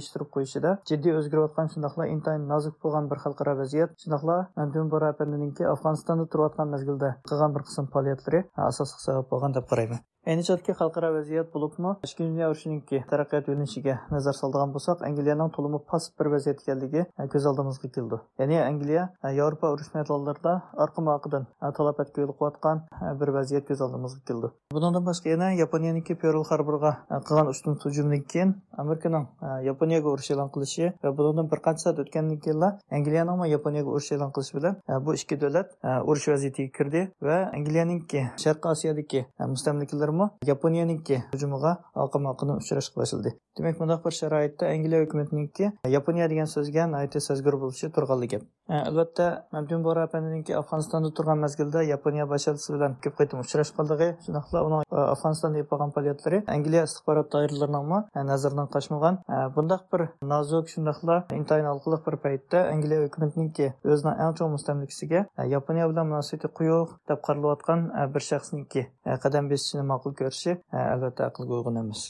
[0.63, 5.51] да, жерде өзгір отқан шындақла интайын назық болған бір қалқыра бәзгет, шындақла Мәмпен Бора әпендінен
[5.57, 9.99] кен Афғанстанды тұрватқан мәзгілді қыған бір қысын палетлері асасық сағып болған деп қараймын.
[10.27, 11.91] Ayni chotki xalqaro vaziyat bo'libmi?
[12.03, 17.27] Ikkinchi dunyo urushiningki taraqqiyot yo'nalishiga nazar soladigan bo'lsak angliyaning to'limi past bir vaziyat ekanligi e,
[17.33, 18.19] ko'z oldimizga keldi.
[18.41, 20.53] Ya'ni angliya e, yevropa urush maydonlarida
[20.85, 22.81] orqa moqidan e, talafotga yo'l qo'yayotgan
[23.21, 24.51] bir vaziyat ko'z oldimizga keldi.
[24.75, 26.91] Bundan boshqa yana yaponiyaniki perl harburga
[27.29, 28.53] qilgan ustun hujumidan keyin
[28.83, 29.25] amerikaning
[29.69, 32.67] yaponiyaga urush e'lon qilishi va bundan bir qancha soat o'tgandan keyin
[32.99, 34.75] angliyaning yaponiyaga urush e'lon qilishi bilan
[35.05, 35.73] bu ikki davlat
[36.09, 39.25] urush vaziyatiga kirdi va angliyaningki sharqiy osiyodagi
[39.55, 43.33] mustamlikalar saqchilarımı Yaponiyaniki hujumiga alqım alqını uchrash başladı.
[43.57, 48.41] demak mundaq bir sharoitda Angliya hukumatiniki Yaponiya degan so'zga aytib sezgir bo'lishi turganli gap.
[48.69, 54.63] E, albatta, Mamdun Bora apanninki Afg'onistonda turgan mazgilda Yaponiya boshchisi bilan ko'p qaytim uchrashqanligi, shunaqla
[54.67, 59.19] uning e, Afg'onistonda yapgan faoliyatlari Angliya istixborot doiralarining e, nazaridan qochmagan.
[59.55, 60.01] Bundaq bir
[60.33, 66.53] nozuk shunaqla intayin alqiliq bir paytda Angliya hukumatiniki o'zining eng chong mustamlikasiga Yaponiya bilan munosabati
[66.59, 68.87] quyuq deb qaralayotgan bir shaxsniki
[69.23, 72.07] qadam besishini ma'qul ko'rishi albatta aqlga uyg'un emas.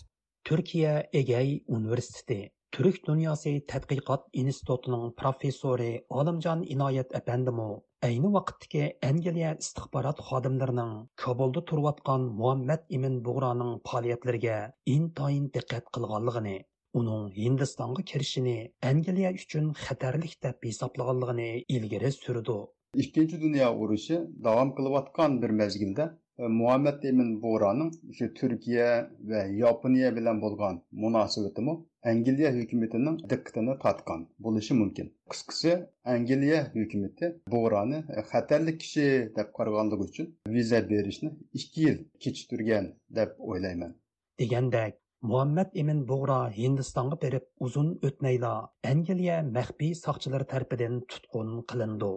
[0.48, 5.86] Түркия Эгей университеті Түрік дүниясы тәтқиқат институтының профессоры
[6.22, 7.68] Алымжан Инаят әпәндімі
[8.08, 10.92] ayni vaqtdagi Angliya istixborot xodimlarining
[11.24, 14.58] Kabulda turayotgan Muhammad Imin Bug'roning faoliyatlariga
[14.96, 16.58] intayin diqqat qilganligini,
[17.02, 18.58] uning Hindistonga kirishini
[18.92, 22.60] Angliya uchun xatarlik deb hisoblaganligini ilgari surdi.
[23.06, 30.42] Ikkinchi dunyo urushi davom qilayotgan bir mezgilda Muhammed Emin Bora'nın şu Türkiye ve Yaponiya bilen
[30.42, 31.72] bolgan münasebetimi
[32.04, 35.18] Angliya hükümetinin dikkatini tatkan bo'lishi mümkün.
[35.30, 43.30] Kıskısı Angliya hükümeti Bora'nı xatarli kişi dep qaraganlığı üçün viza berishni 2 yil kechiktirgan deb
[43.40, 43.96] o'ylayman.
[44.40, 52.12] degandak Muhammed Emin Bug'ra Hindistonga berib uzun o'tmayla Angliya maxfiy soqchilari tarafidan tutqun qilindi.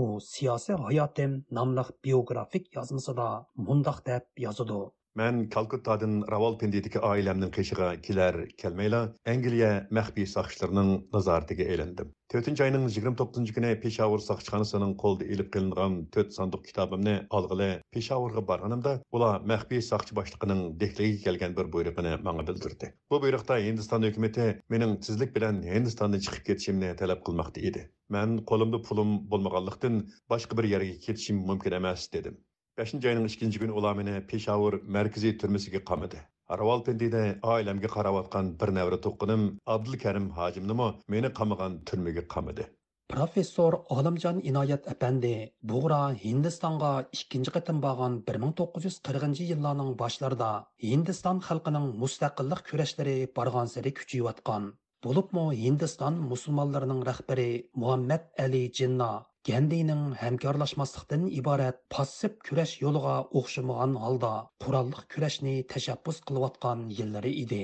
[0.00, 3.28] U siyosiy hayotim nomli biografik yozmasida
[3.68, 4.80] mundoq deb yozadi.
[5.20, 9.66] Мен Калкуттадан Равалпиндидәге аиләмнең кешегә киләр келмәйлә Англия
[9.98, 12.14] мәхби сақшыларының назарәтегә елендім.
[12.32, 18.94] 4 айның 29 күні Пешавр сакчыханасының қолды еліп кылынган 4 сандык китабымны алгылы Пешаврга барганымда,
[19.12, 22.94] улар мәхби сакчы башлыгының дәхлеге килгән бер буйрыгын мәңгә белдерде.
[23.12, 27.90] Бу буйрыкта Һиндстан хөкүмәте минең тизлек белән Һиндстандан чыгып кетишемне таләп кылмакта иде.
[28.08, 32.40] Мен қолымды пулым булмаганлыктан башка бір ягә кетишем мүмкін емес, дедім.
[32.82, 36.16] 5 ayının 2 günü ular meni Peshavur merkezi türmesiga qamadı.
[36.50, 42.64] Rawalpindide ailemge qarawatqan bir nevri toqqunim Abdulkarim Hajimnimi meni qamagan türmege qamadı.
[43.08, 50.50] Professor Olimjon Inoyat apandi Buğra Hindistonga 2-chi qatim borgan 1940-yillarning boshlarida
[50.82, 54.72] Hindiston xalqining mustaqillik kurashlari borgan sari kuchayotgan.
[55.04, 64.28] Bo'libmi Hindiston musulmonlarining rahbari Muhammad Ali Jinnah Gandiyning hamkorlashmaslikdan iborat passiv kurash yo'liga o'xshamagan holda
[64.64, 67.58] qurolliq kurashni tashabbus qilayotgan yillari edi.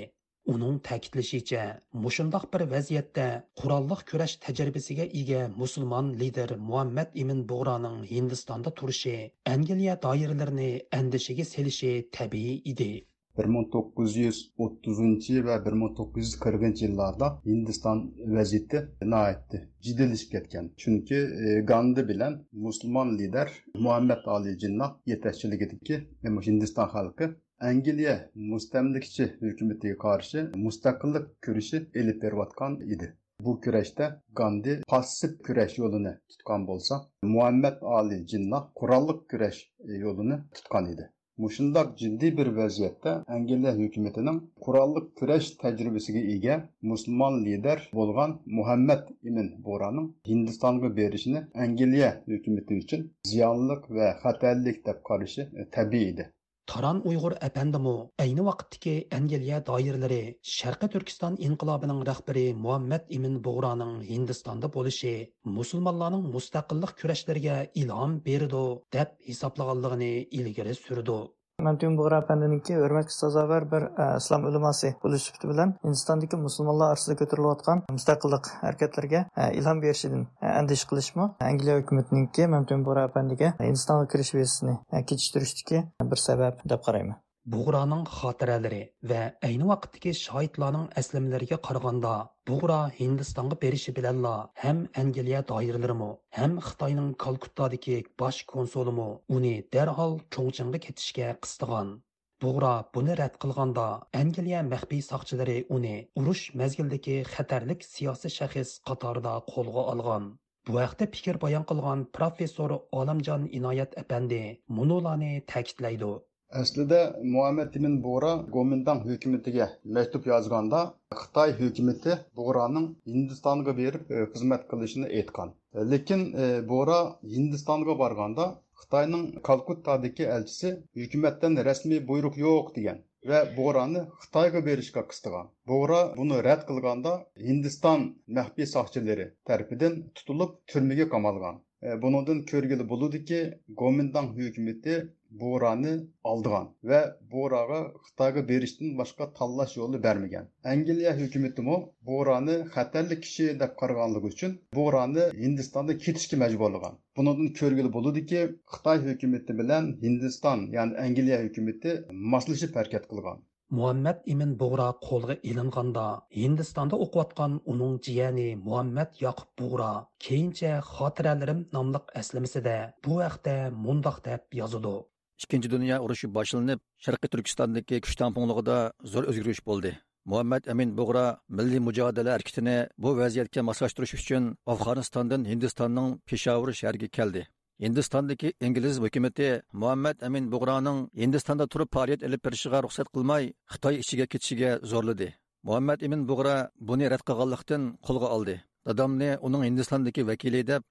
[0.55, 1.63] Uning ta'kidlashicha,
[2.07, 3.27] mushundoq bir vaziyatda
[3.63, 9.17] qurolliq kurash tajribasiga ega musulmon lider Muhammad Имин Bug'roning Hindistonda turishi
[9.55, 10.71] Angliya doiralarini
[11.01, 12.91] әндишеге selishi tabiiy edi.
[13.39, 19.69] 1930 ve 1940 yıllarda Hindistan vəziyeti naitti.
[19.81, 20.71] Ciddileşip ketken.
[20.77, 27.37] Çünkü e, Gandhi bilen Müslüman lider Muhammed Ali Jinnah yetekçilik edip ki e, Hindistan halkı
[27.61, 33.17] Angliya müstemlikçi hükümetiye karşı müstakillik kürüşü elip bervatkan idi.
[33.41, 40.41] Bu küreşte Gandhi pasif küreş yolunu tutkan bolsa, Muhammed Ali Jinnah kurallık küreş e, yolunu
[40.55, 41.13] tutkan idi.
[41.43, 46.57] Мұшындақ жинди bir vaziyatda Angliya hukumatining qurolliq kurash tajribasiga ega
[46.93, 54.99] musulmon lider bo'lgan Muhammad Emin Bo'raning Hindistonga berishini Angliya hukumati uchun ziyonliq va xatarlik deb
[55.11, 55.47] qarashi
[55.79, 56.29] tabiiy edi.
[56.69, 57.93] Taran Uyg'ur әпәндімі
[58.23, 60.19] әйні вақыттығы Әнгелия дайырлары
[60.55, 65.15] Шарқы Түркістан инқилабының рәхбері Muhammad Имин Бұғраның Hindistanda bo'lishi
[65.59, 68.63] musulmonlarning mustaqillik kurashlariga ilhom berdi
[68.99, 70.13] deb hisoblag'anligini
[70.43, 71.19] ilgari surdi.
[71.67, 77.83] Мәмтүн Бугра әпәндинеке hurmatga sazovor bir islom ulamosi bo'lish sifati bilan Hindistondagi musulmonlar orasida ko'tarilayotgan
[77.97, 79.25] mustaqillik harakatlariga
[79.59, 84.79] ilhom berishidan andish qilishmi Angliya hukumatiniki Мәмтүн Бугра әпәндиga Hindistonga kirish vizasini
[85.11, 87.19] kechiktirishdagi bir sabab deb qarayman.
[87.53, 88.79] Buğraның xatirələri
[89.11, 92.11] və eyni vaqtdakı şahidlərin əslimlərinə qaraganda,
[92.49, 94.33] Buğra Hindistanğa berişi bilanla
[94.65, 101.95] həm Angliya dairələrimi, həm Xitayның Kalkuttadakı baş konsulumi uni dərhal Chongqingga ketishga qistig'an.
[102.43, 103.87] Buğra buni rad qilganda,
[104.23, 110.33] Angliya maxfiy soqchilari uni urush mezgildagi xatarlik siyosiy shaxs qatorida qo'lga olgan.
[110.69, 114.47] Bu vaqtda fikr bayon qilgan professor Olamjon Inoyat apandi
[114.79, 116.17] munolarni ta'kidlaydi.
[116.51, 125.11] Aslida Muhammad ibn Bora Gomindang hukumatiga maktub yozganda Xitoy hukumati Boraning Hindistonga berib xizmat qilishini
[125.19, 125.53] aytgan.
[125.91, 126.23] Lekin
[126.71, 127.01] Bora
[127.35, 128.47] Hindistonga borganda
[128.81, 130.73] Xitoyning Kalkuttadagi elchisi
[131.03, 135.53] hukumatdan rasmiy buyruq yo'q degan va Borani Xitoyga berishga qistigan.
[135.69, 137.13] Bora buni rad qilganda
[137.49, 141.61] Hindiston maxfiy soqchilari tarafidan tutilib turmaga qamalgan.
[142.03, 143.39] Buningdan ko'rgili bo'ludiki
[143.81, 144.95] gomindang hukumati
[145.43, 145.93] bo'rani
[146.31, 147.01] oldigan va
[147.35, 151.77] bo'raga xitoyga berishdan boshqa tanlash yo'li bermagan angliya hukumatimi
[152.11, 158.41] bo'rani xatarli kishi deb qaraganligi uchun bo'rani hindistonda ketishga majburlagan bundan ko'rgili bo'ludiki
[158.77, 161.97] xitoy hukumati bilan hindiston ya'ni angliya hukumati
[162.35, 163.39] moslashib harakat qilgan
[163.77, 166.07] muhammad ibn bug'ra qo'lga ilinganda
[166.41, 169.91] hindistonda o'qiyotgan uning jiyani muhammad yoqub bug'ra
[170.27, 173.55] keyincha xotiralarim nomli eslamasida bu haqda
[173.85, 174.97] mundoq deb yozadi
[175.45, 178.77] ikkinchi dunyo urushi boshlanib sharqiy turkistondagi kuch tamponlig'ida
[179.13, 179.93] zo'r o'zgarish bo'ldi.
[180.31, 181.27] Muhammad amin bug'ra
[181.59, 187.43] milliy mujodala harakatini bu vaziyatga moslashtirish uchun afg'onistondan hindistonning peshovur shahriga keldi.
[187.85, 189.49] Hindistondagi ingliz hukumati
[189.81, 195.29] muhammad amin bug'roning hindistonda turib faoliyat ilib berishiga ruxsat qilmay xitoy ichiga ketishiga zo'rladi
[195.69, 196.57] muhammad amin bug'ra
[196.89, 198.57] buni rad qilganlikdan qo'lga oldi
[198.89, 200.83] dadamni uning hindistondagi vakili deb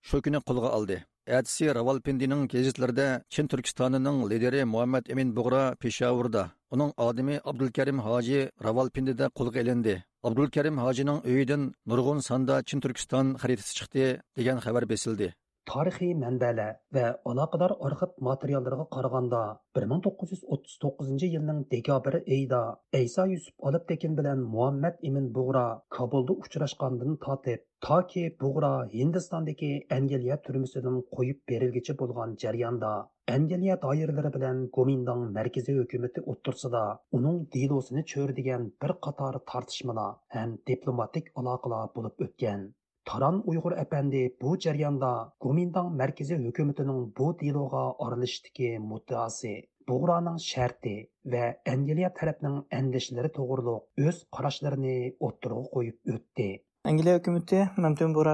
[0.49, 6.53] qo'lga oldi Әтісі Равалпиндінің кезетлерде Чин Түркістанының лидері Muhammad Emin Бұғра Пешавурда.
[6.71, 9.97] Оның адымы Абдулкәрим Хажи Равалпиндіде қолға елінді.
[10.23, 14.07] Абдулкәрим Хажиның өйден нұрғын санда Чин Түркістан xaritasi chiqdi
[14.39, 15.33] degan xabar besildi.
[15.69, 19.41] Tarixiy manbalar va aloqador arxiv materiallarga qaraganda
[19.79, 22.61] 1939 yilning dekabr oyida
[22.99, 25.65] ayso yusuf olibtekin bilan muhammad Ibn bug'ra
[25.97, 32.93] kabulda uchrashgandan tortib toki bug'ra hindistondagi angliya turmisidan qo'yib berilgicha bo'lgan jarayonda
[33.35, 36.83] angliya doiralari bilan gomindong markaziy hukumati o'ttirsida
[37.19, 42.67] uning delosini cho'rdigan bir qator tortishmalar ham diplomatik aloqalar bo'lib o'tgan.
[43.07, 45.09] Таран Уйғур әпәнди bu jarayonda
[45.43, 49.53] Гоминдан мәркәзи hukumatining bu делога аралашышдагы муттаасы
[49.87, 50.95] Буграның sharti
[51.35, 51.43] va
[51.73, 54.95] Angliya tarafining әндәшләре тоғрылык өз qarashlarini
[55.29, 56.49] оттырга қойып өтті.
[56.89, 58.33] Angliya hukumati mamtun bo'ra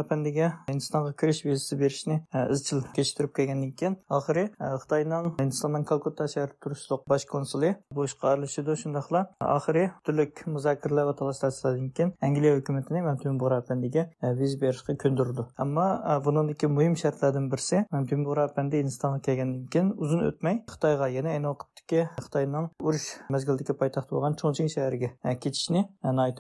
[0.68, 6.60] hindistonga kirish vizasi berishni e, izchil kechiktirib kelgandan keyin oxiri e, xitoyning hindistonning kalkutta shahrida
[6.66, 9.22] turishliq bosh konsuli bu ishga aralashadi shundoqla
[9.56, 15.88] oxiri turlik muzokaralar va talashlardan keyin angliya hukumatini mamtun bo'ra e, viza berishga ko'ndirdi ammo
[16.26, 21.73] buniki muhim shartlardan birisi mamtun bo'ra hindistonga kelgandan keyin uzun o'tmay xitoyga yana ayni vaqtda
[21.92, 25.10] xitoyning urush mazgildagi poytaxt bo'lgan chongqing shahriga
[25.44, 25.82] ketishni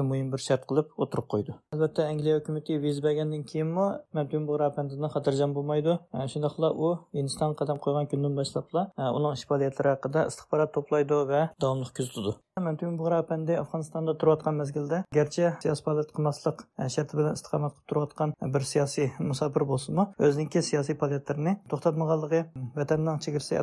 [0.09, 1.55] muhim bir shart qilib o'tirib qo'ydi.
[1.75, 3.87] Albatta angliya hukumati viza bergandan keyinmi
[4.17, 5.97] mabdun bu rapandidan xotirjam bo'lmaydi.
[6.31, 8.81] Shundoqla u hindiston qadam qo'ygan kundan boshlabla
[9.17, 12.33] uning ish faoliyatlari haqida istixborot to'playdi va davomli kuzatadi.
[12.53, 17.89] Мәмтүн Бугра әпәнде Афганстанда турып аткан мезгилдә, гәрчә сиясәт фәалият кылмаслык istiqomat qilib истиқамат bir
[17.89, 22.43] siyosiy аткан бер сиясәт мусафир булсынмы, өзенеке сиясәт фәалиятләрне токтатмаганлыгы,
[22.77, 23.57] ватанның чигирсе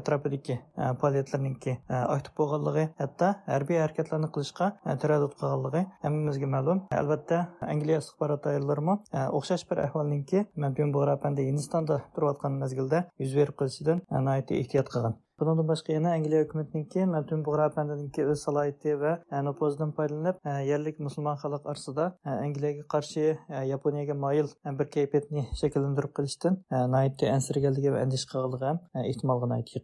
[1.90, 6.86] актив булганлыгы, хәтта хәрби хәрәкәтләрне кылышка тәрәддүт кылганлыгы һәммәмезгә мәгълүм.
[7.02, 13.38] Әлбәттә, Англия истихбарат аялларымы охшаш бер әхвалныңки Мәмтүн Бугра әпәнде Hindistanda турып аткан мезгилдә йөз
[13.38, 15.20] берип кылышыдан анайты ихтият кылган.
[15.40, 19.12] Bundan başqa yana Angliya hökumətinin Məmtun Buğra əpəndinin öz səlahiyyəti və
[19.48, 20.40] nüfuzundan faydalanıb
[20.70, 23.38] yerlik müsəlman xalq arasında Angliyaga qarşı
[23.74, 24.48] Yaponiyaga moyil
[24.80, 26.62] bir kayfiyatni shakllantirib qilishdan
[26.96, 29.78] naytli ansirganligi va andish qilganligi ham ehtimolga nayt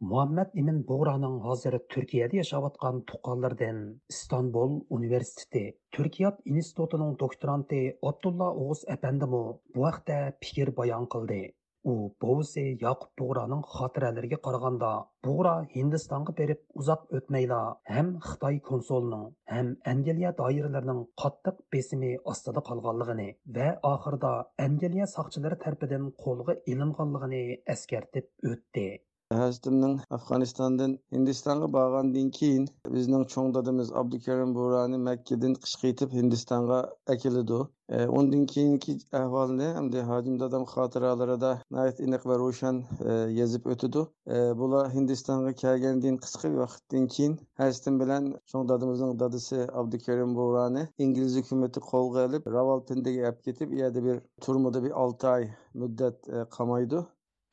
[0.00, 0.08] Yaqin.
[0.08, 9.58] Muhammed Emin Boğra'nın hazır Türkiye'de yaşavatkan tuqallardan İstanbul Üniversiteti Türkiye İnstitutu'nun doktorantı Abdullah Oğuz Efendimi
[9.74, 11.54] bu haqda fikir bayan qildi.
[11.84, 11.92] u
[12.22, 14.90] bovisi yoqub bug'roning xotiralariga qaraganda
[15.26, 17.60] bug'ro hindistonga berib uzoq o'tmayla
[17.92, 19.24] ham xitoy konsulining
[19.54, 24.32] ham angliya doiralarining qattiq besimi ostida qolganligini va oxirida
[24.66, 27.44] angliya soqchilari tarafidan qo'lga ilinganligini
[27.76, 28.86] eskartib o'tdi
[29.38, 32.64] Hastimning Afg'onistondan Hindistonga borgandan keyin
[32.94, 36.78] bizning cho'ng dadimiz Abdukarim Burani Makkadan qishqitib Hindistonga
[37.14, 37.58] akilidi.
[37.88, 42.80] E, ondan keyingi ahvolni hamda Hajim dadam xotiralarida nayt iniq va ro'shan
[43.12, 44.02] e, yozib o'tidi.
[44.38, 51.38] E, bular Hindistonga kelgandan qisqa vaqtdan keyin Hastim bilan cho'ng dadimizning dadisi Abdukarim Burani ingliz
[51.42, 55.48] hukumatı qo'lga olib Rawalpindiga olib ketib, u yerda bir turmada bir 6 oy
[55.84, 57.06] muddat e, qamaydi.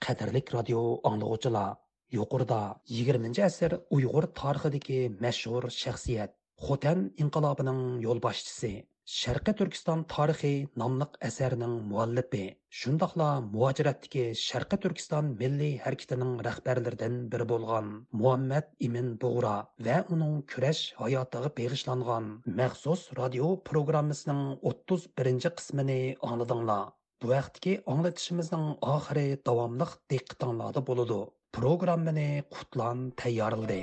[0.06, 0.82] Qadrlik radio
[1.12, 1.70] anglovchilar
[2.16, 2.60] yuqorida
[2.98, 6.38] 20 asr uyg'ur tarixidagi mashhur shaxsiyat
[6.68, 8.72] xotan inqilobining yo'lboshchisi
[9.16, 12.42] sharqiy turkiston tarixi nomliq asarining muallifi
[12.80, 17.88] shundoqla muajiratdagi sharqiy turkiston milliy harakatining rahbarlaridan biri bo'lgan
[18.22, 19.56] muhammad imin bug'ra
[19.88, 22.28] va uning kurash hayotiga beg'ishlangan
[22.62, 24.44] maxsus radio programmasining
[24.74, 26.84] 31 qismini angladinglar
[27.24, 28.66] Bu vaqtgi anglatishimizning
[28.96, 31.16] oxiri davomliq diqqatinglarda bo'ladi.
[31.58, 33.80] Programmani Qutlan tayyorladi.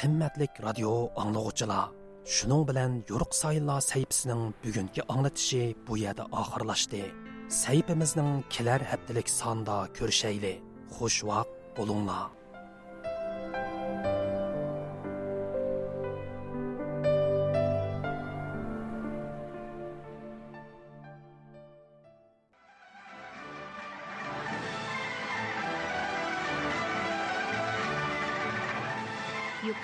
[0.00, 0.90] Qimmatlik radio
[1.22, 1.84] anglag'uchilar
[2.36, 7.04] shuning bilan yo'riq sayillar sayfisining bugungi anglatishi bu yerda oxirlashdi
[7.62, 10.54] sayfimizning kelar haftalik sonda ko'rishayli
[10.96, 12.35] xush vaqt bo'linglar